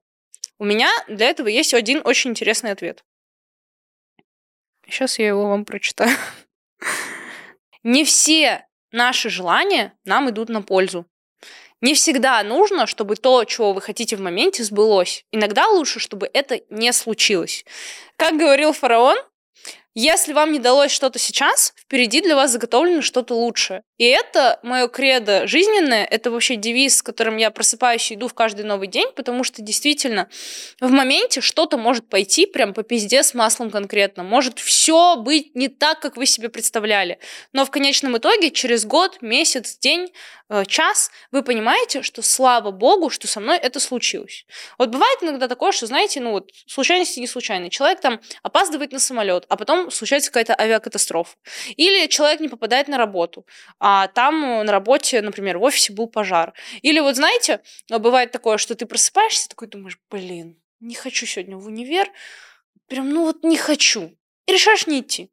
у 0.58 0.66
меня 0.66 0.90
для 1.08 1.30
этого 1.30 1.48
есть 1.48 1.76
один 1.76 2.02
очень 2.04 2.32
интересный 2.32 2.72
ответ. 2.72 3.04
Сейчас 4.86 5.20
я 5.20 5.28
его 5.28 5.48
вам 5.48 5.66
прочитаю. 5.66 6.18
Не 7.84 8.04
все 8.04 8.66
наши 8.92 9.30
желания 9.30 9.94
нам 10.06 10.30
идут 10.30 10.50
на 10.50 10.62
пользу. 10.62 11.06
Не 11.82 11.94
всегда 11.94 12.44
нужно, 12.44 12.88
чтобы 12.88 13.16
то, 13.16 13.46
чего 13.46 13.72
вы 13.72 13.82
хотите 13.82 14.18
в 14.18 14.22
моменте, 14.22 14.64
сбылось. 14.64 15.26
Иногда 15.32 15.68
лучше, 15.68 16.00
чтобы 16.00 16.30
это 16.34 16.62
не 16.70 16.92
случилось. 16.92 17.64
Как 18.18 18.38
говорил 18.38 18.74
фараон, 18.74 19.18
если 19.96 20.34
вам 20.34 20.52
не 20.52 20.60
далось 20.60 20.92
что-то 20.92 21.20
сейчас, 21.20 21.74
впереди 21.78 22.22
для 22.22 22.36
вас 22.36 22.52
заготовлено 22.52 23.02
что-то 23.02 23.34
лучшее. 23.34 23.84
И 23.98 24.06
это 24.06 24.60
мое 24.64 24.88
кредо 24.88 25.46
жизненное, 25.48 26.06
это 26.06 26.32
вообще 26.32 26.56
девиз, 26.56 26.98
с 26.98 27.02
которым 27.02 27.38
я 27.38 27.52
просыпаюсь 27.52 28.10
и 28.12 28.16
иду 28.16 28.28
в 28.28 28.34
каждый 28.34 28.64
новый 28.64 28.88
день, 28.88 29.12
потому 29.14 29.44
что 29.44 29.62
действительно 29.62 30.30
в 30.80 30.90
моменте 30.90 31.42
что-то 31.42 31.78
может 31.78 32.08
пойти 32.08 32.46
прям 32.46 32.74
по 32.74 32.84
пизде 32.84 33.24
с 33.24 33.34
маслом 33.34 33.72
конкретно. 33.72 34.24
Может 34.24 34.60
все 34.60 35.18
быть 35.18 35.56
не 35.56 35.68
так, 35.68 36.00
как 36.00 36.18
вы 36.18 36.26
себе 36.26 36.50
представляли. 36.50 37.20
Но 37.52 37.66
в 37.66 37.72
конечном 37.72 38.18
итоге 38.18 38.52
через 38.52 38.86
год, 38.86 39.22
месяц, 39.22 39.78
день, 39.80 40.14
э, 40.50 40.66
час 40.66 41.12
вы 41.32 41.44
понимаете, 41.44 42.02
что 42.02 42.22
слава 42.22 42.72
богу, 42.72 43.10
что 43.10 43.28
со 43.28 43.40
мной 43.40 43.58
это 43.58 43.80
случилось. 43.80 44.46
Вот 44.78 44.90
бывает 44.90 45.18
иногда 45.22 45.48
такое, 45.48 45.72
что, 45.72 45.88
знаете, 45.88 46.22
ну 46.22 46.32
вот 46.32 46.52
случайности 46.68 47.20
не 47.20 47.28
случайные. 47.28 47.70
Человек 47.70 48.00
там 48.00 48.22
опаздывает 48.44 48.92
на 48.92 49.00
самолет, 49.00 49.46
а 49.50 49.58
потом 49.58 49.79
случается 49.90 50.30
какая-то 50.32 50.60
авиакатастрофа. 50.60 51.36
Или 51.78 52.08
человек 52.08 52.40
не 52.40 52.50
попадает 52.50 52.88
на 52.88 52.98
работу, 52.98 53.46
а 53.80 54.08
там 54.08 54.44
э, 54.44 54.64
на 54.64 54.72
работе, 54.72 55.22
например, 55.22 55.58
в 55.58 55.64
офисе 55.64 55.94
был 55.94 56.08
пожар. 56.08 56.54
Или 56.82 57.00
вот 57.00 57.16
знаете, 57.16 57.62
бывает 57.90 58.32
такое, 58.32 58.58
что 58.58 58.76
ты 58.76 58.86
просыпаешься, 58.86 59.50
такой 59.50 59.68
думаешь, 59.68 60.00
блин, 60.10 60.62
не 60.80 60.96
хочу 60.96 61.26
сегодня 61.26 61.58
в 61.58 61.66
универ, 61.66 62.10
прям, 62.88 63.10
ну 63.10 63.26
вот 63.26 63.44
не 63.44 63.58
хочу. 63.58 64.16
И 64.46 64.52
решаешь 64.52 64.88
не 64.88 65.02
идти. 65.02 65.32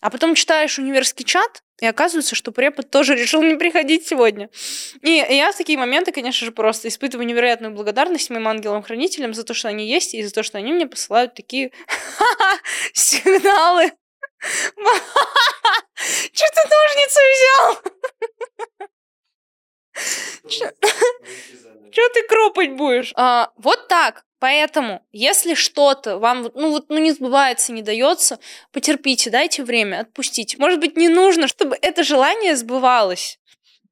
А 0.00 0.10
потом 0.10 0.34
читаешь 0.34 0.78
универский 0.78 1.24
чат, 1.24 1.62
и 1.80 1.86
оказывается, 1.86 2.34
что 2.34 2.52
препод 2.52 2.90
тоже 2.90 3.14
решил 3.14 3.42
не 3.42 3.56
приходить 3.56 4.06
сегодня. 4.06 4.50
И 5.00 5.10
я 5.10 5.50
в 5.52 5.56
такие 5.56 5.78
моменты, 5.78 6.12
конечно 6.12 6.46
же, 6.46 6.52
просто 6.52 6.88
испытываю 6.88 7.26
невероятную 7.26 7.74
благодарность 7.74 8.30
моим 8.30 8.46
ангелам-хранителям 8.48 9.34
за 9.34 9.44
то, 9.44 9.54
что 9.54 9.68
они 9.68 9.88
есть, 9.88 10.14
и 10.14 10.22
за 10.22 10.32
то, 10.32 10.42
что 10.42 10.58
они 10.58 10.72
мне 10.72 10.86
посылают 10.86 11.34
такие 11.34 11.72
сигналы. 12.92 13.92
Че 16.32 16.44
ты 16.54 16.60
ножницы 16.68 17.20
взял? 17.32 17.82
Че 21.92 22.08
ты 22.14 22.22
кропать 22.26 22.72
будешь? 22.72 23.12
А, 23.16 23.50
вот 23.56 23.88
так. 23.88 24.24
Поэтому, 24.38 25.06
если 25.12 25.54
что-то 25.54 26.18
вам 26.18 26.50
ну, 26.54 26.70
вот, 26.70 26.86
ну, 26.88 26.98
не 26.98 27.12
сбывается, 27.12 27.72
не 27.72 27.82
дается, 27.82 28.40
потерпите, 28.72 29.30
дайте 29.30 29.62
время, 29.62 30.00
отпустите. 30.00 30.56
Может 30.58 30.80
быть, 30.80 30.96
не 30.96 31.08
нужно, 31.08 31.46
чтобы 31.46 31.78
это 31.80 32.02
желание 32.02 32.56
сбывалось. 32.56 33.38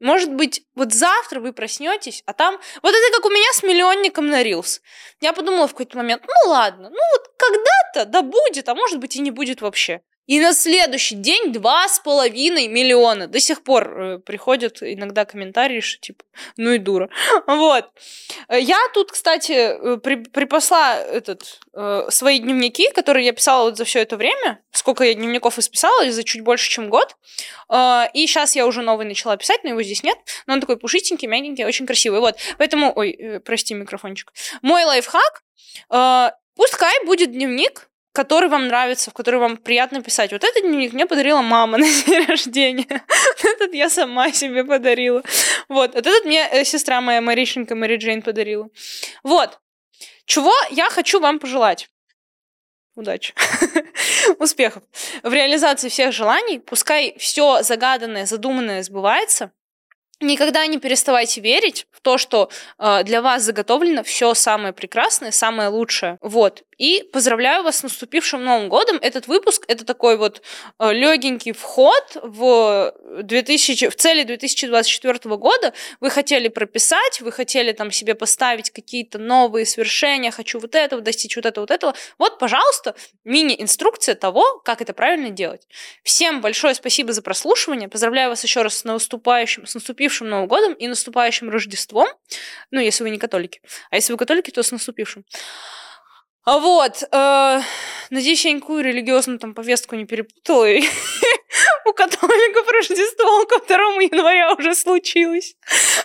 Может 0.00 0.32
быть, 0.32 0.64
вот 0.74 0.92
завтра 0.92 1.40
вы 1.40 1.52
проснетесь, 1.52 2.22
а 2.26 2.32
там... 2.32 2.58
Вот 2.82 2.90
это 2.94 3.16
как 3.16 3.26
у 3.26 3.30
меня 3.30 3.52
с 3.52 3.62
миллионником 3.62 4.28
на 4.28 4.42
Рилс. 4.42 4.80
Я 5.20 5.34
подумала 5.34 5.68
в 5.68 5.72
какой-то 5.72 5.98
момент, 5.98 6.24
ну 6.26 6.50
ладно, 6.50 6.88
ну 6.88 6.98
вот 7.12 7.30
когда-то, 7.36 8.10
да 8.10 8.22
будет, 8.22 8.68
а 8.68 8.74
может 8.74 8.98
быть 8.98 9.14
и 9.14 9.20
не 9.20 9.30
будет 9.30 9.60
вообще. 9.60 10.00
И 10.30 10.38
на 10.38 10.52
следующий 10.52 11.16
день 11.16 11.52
два 11.52 11.88
с 11.88 11.98
половиной 11.98 12.68
миллиона. 12.68 13.26
До 13.26 13.40
сих 13.40 13.64
пор 13.64 14.00
э, 14.00 14.18
приходят 14.20 14.80
иногда 14.80 15.24
комментарии, 15.24 15.80
что 15.80 16.00
типа, 16.00 16.22
ну 16.56 16.70
и 16.70 16.78
дура. 16.78 17.10
Вот. 17.48 17.86
Я 18.48 18.78
тут, 18.94 19.10
кстати, 19.10 19.50
э, 19.50 19.96
при, 19.96 20.14
припасла 20.14 21.00
этот, 21.00 21.58
э, 21.74 22.06
свои 22.10 22.38
дневники, 22.38 22.92
которые 22.92 23.26
я 23.26 23.32
писала 23.32 23.64
вот 23.64 23.76
за 23.76 23.84
все 23.84 24.02
это 24.02 24.16
время. 24.16 24.62
Сколько 24.70 25.02
я 25.02 25.14
дневников 25.14 25.58
исписала, 25.58 26.08
за 26.08 26.22
чуть 26.22 26.42
больше, 26.42 26.70
чем 26.70 26.90
год. 26.90 27.16
Э, 27.68 28.04
и 28.14 28.24
сейчас 28.28 28.54
я 28.54 28.68
уже 28.68 28.82
новый 28.82 29.06
начала 29.06 29.36
писать, 29.36 29.64
но 29.64 29.70
его 29.70 29.82
здесь 29.82 30.04
нет. 30.04 30.16
Но 30.46 30.54
он 30.54 30.60
такой 30.60 30.76
пушистенький, 30.76 31.26
мягенький, 31.26 31.64
очень 31.64 31.86
красивый. 31.88 32.20
Вот. 32.20 32.36
Поэтому, 32.56 32.92
ой, 32.94 33.10
э, 33.10 33.40
прости 33.40 33.74
микрофончик. 33.74 34.32
Мой 34.62 34.84
лайфхак. 34.84 35.42
Э, 35.92 36.30
пускай 36.54 37.04
будет 37.04 37.32
дневник, 37.32 37.89
который 38.12 38.48
вам 38.48 38.66
нравится, 38.66 39.10
в 39.10 39.14
который 39.14 39.40
вам 39.40 39.56
приятно 39.56 40.02
писать. 40.02 40.32
Вот 40.32 40.44
этот 40.44 40.62
дневник 40.62 40.92
мне 40.92 41.06
подарила 41.06 41.42
мама 41.42 41.78
на 41.78 41.84
день 41.84 42.26
рождения. 42.26 43.04
Этот 43.42 43.72
я 43.72 43.88
сама 43.88 44.32
себе 44.32 44.64
подарила. 44.64 45.22
Вот. 45.68 45.94
Вот 45.94 46.06
этот 46.06 46.24
мне 46.24 46.48
э, 46.50 46.64
сестра 46.64 47.00
моя 47.00 47.20
Маришенька 47.20 47.74
Мэри 47.74 47.96
Джейн 47.96 48.22
подарила. 48.22 48.68
Вот. 49.22 49.60
Чего 50.24 50.52
я 50.70 50.88
хочу 50.90 51.20
вам 51.20 51.38
пожелать? 51.38 51.88
Удачи. 52.94 53.34
Успехов. 54.38 54.82
В 55.22 55.32
реализации 55.32 55.88
всех 55.88 56.12
желаний, 56.12 56.58
пускай 56.58 57.16
все 57.18 57.62
загаданное, 57.62 58.26
задуманное 58.26 58.82
сбывается, 58.82 59.52
Никогда 60.22 60.66
не 60.66 60.78
переставайте 60.78 61.40
верить 61.40 61.86
в 61.90 62.00
то, 62.02 62.18
что 62.18 62.50
э, 62.78 63.04
для 63.04 63.22
вас 63.22 63.42
заготовлено 63.42 64.02
все 64.02 64.34
самое 64.34 64.74
прекрасное, 64.74 65.30
самое 65.30 65.70
лучшее. 65.70 66.18
Вот. 66.20 66.62
И 66.76 67.08
поздравляю 67.12 67.62
вас 67.62 67.78
с 67.78 67.82
наступившим 67.82 68.44
Новым 68.44 68.68
годом. 68.68 68.98
Этот 69.00 69.28
выпуск 69.28 69.64
это 69.66 69.86
такой 69.86 70.18
вот 70.18 70.42
э, 70.78 70.92
легенький 70.92 71.52
вход 71.52 72.18
в 72.22 72.94
2000, 73.22 73.88
в 73.88 73.96
цели 73.96 74.24
2024 74.24 75.36
года. 75.36 75.72
Вы 76.00 76.10
хотели 76.10 76.48
прописать, 76.48 77.22
вы 77.22 77.32
хотели 77.32 77.72
там 77.72 77.90
себе 77.90 78.14
поставить 78.14 78.70
какие-то 78.70 79.18
новые 79.18 79.64
свершения, 79.64 80.30
хочу 80.30 80.60
вот 80.60 80.74
этого 80.74 81.00
достичь, 81.00 81.36
вот 81.36 81.46
этого, 81.46 81.62
вот 81.62 81.70
этого. 81.70 81.94
Вот, 82.18 82.38
пожалуйста, 82.38 82.94
мини-инструкция 83.24 84.14
того, 84.16 84.58
как 84.64 84.82
это 84.82 84.92
правильно 84.92 85.30
делать. 85.30 85.66
Всем 86.02 86.42
большое 86.42 86.74
спасибо 86.74 87.14
за 87.14 87.22
прослушивание. 87.22 87.88
Поздравляю 87.88 88.28
вас 88.28 88.44
еще 88.44 88.60
раз 88.60 88.78
с 88.78 88.84
наступающим, 88.84 89.66
с 89.66 89.74
наступившим 89.74 90.09
наступившим 90.10 90.28
Новым 90.28 90.48
годом 90.48 90.72
и 90.74 90.88
наступающим 90.88 91.50
Рождеством. 91.50 92.08
Ну, 92.70 92.80
если 92.80 93.04
вы 93.04 93.10
не 93.10 93.18
католики. 93.18 93.60
А 93.90 93.96
если 93.96 94.12
вы 94.12 94.18
католики, 94.18 94.50
то 94.50 94.62
с 94.62 94.72
наступившим. 94.72 95.24
А 96.44 96.58
вот, 96.58 97.02
э, 97.02 97.60
надеюсь, 98.10 98.44
я 98.44 98.52
никакую 98.52 98.82
религиозную 98.82 99.38
там 99.38 99.54
повестку 99.54 99.94
не 99.94 100.06
перепутала. 100.06 100.68
и 100.68 100.82
У 101.84 101.92
католиков 101.92 102.68
Рождество 102.70 103.46
ко 103.46 103.58
2 103.66 103.76
января 104.02 104.54
уже 104.54 104.74
случилось. 104.74 105.54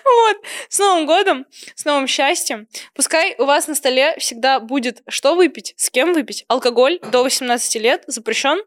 Вот. 0.04 0.38
С 0.70 0.80
Новым 0.80 1.06
годом, 1.06 1.46
с 1.76 1.86
новым 1.86 2.08
счастьем. 2.08 2.68
Пускай 2.94 3.36
у 3.38 3.46
вас 3.46 3.68
на 3.68 3.76
столе 3.76 4.16
всегда 4.20 4.60
будет 4.60 5.02
что 5.08 5.36
выпить, 5.36 5.74
с 5.78 5.90
кем 5.90 6.14
выпить. 6.14 6.46
Алкоголь 6.48 7.00
до 7.12 7.24
18 7.24 7.82
лет 7.82 8.04
запрещен. 8.08 8.62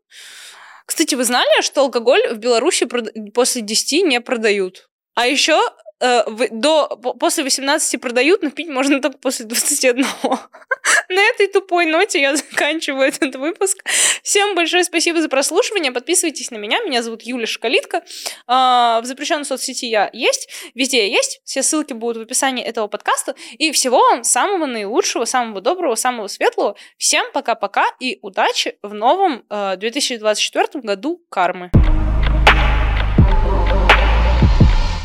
Кстати, 0.88 1.14
вы 1.16 1.24
знали, 1.24 1.62
что 1.62 1.82
алкоголь 1.82 2.28
в 2.28 2.38
Беларуси 2.38 2.88
после 3.34 3.60
10 3.60 4.04
не 4.04 4.20
продают? 4.22 4.88
А 5.18 5.26
еще 5.26 5.60
э, 5.98 6.22
до, 6.52 6.86
по- 6.96 7.12
после 7.12 7.42
18 7.42 8.00
продают, 8.00 8.40
но 8.42 8.50
пить 8.50 8.68
можно 8.68 9.00
только 9.02 9.18
после 9.18 9.46
21. 9.46 10.06
На 11.08 11.20
этой 11.20 11.48
тупой 11.48 11.86
ноте 11.86 12.20
я 12.20 12.36
заканчиваю 12.36 13.08
этот 13.08 13.34
выпуск. 13.34 13.78
Всем 14.22 14.54
большое 14.54 14.84
спасибо 14.84 15.20
за 15.20 15.28
прослушивание. 15.28 15.90
Подписывайтесь 15.90 16.52
на 16.52 16.56
меня. 16.56 16.78
Меня 16.82 17.02
зовут 17.02 17.22
Юля 17.22 17.48
Шкалитка. 17.48 18.04
А, 18.46 19.00
В 19.00 19.06
запрещенной 19.06 19.44
соцсети 19.44 19.86
я 19.86 20.08
есть. 20.12 20.48
Везде 20.76 20.98
я 21.08 21.12
есть. 21.16 21.40
Все 21.42 21.64
ссылки 21.64 21.94
будут 21.94 22.18
в 22.18 22.26
описании 22.26 22.62
этого 22.64 22.86
подкаста. 22.86 23.34
И 23.58 23.72
всего 23.72 23.98
вам 23.98 24.22
самого 24.22 24.66
наилучшего, 24.66 25.24
самого 25.24 25.60
доброго, 25.60 25.96
самого 25.96 26.28
светлого. 26.28 26.76
Всем 26.96 27.26
пока-пока 27.32 27.86
и 27.98 28.20
удачи 28.22 28.78
в 28.84 28.94
новом 28.94 29.44
э, 29.50 29.74
2024 29.78 30.80
году 30.84 31.20
кармы. 31.28 31.72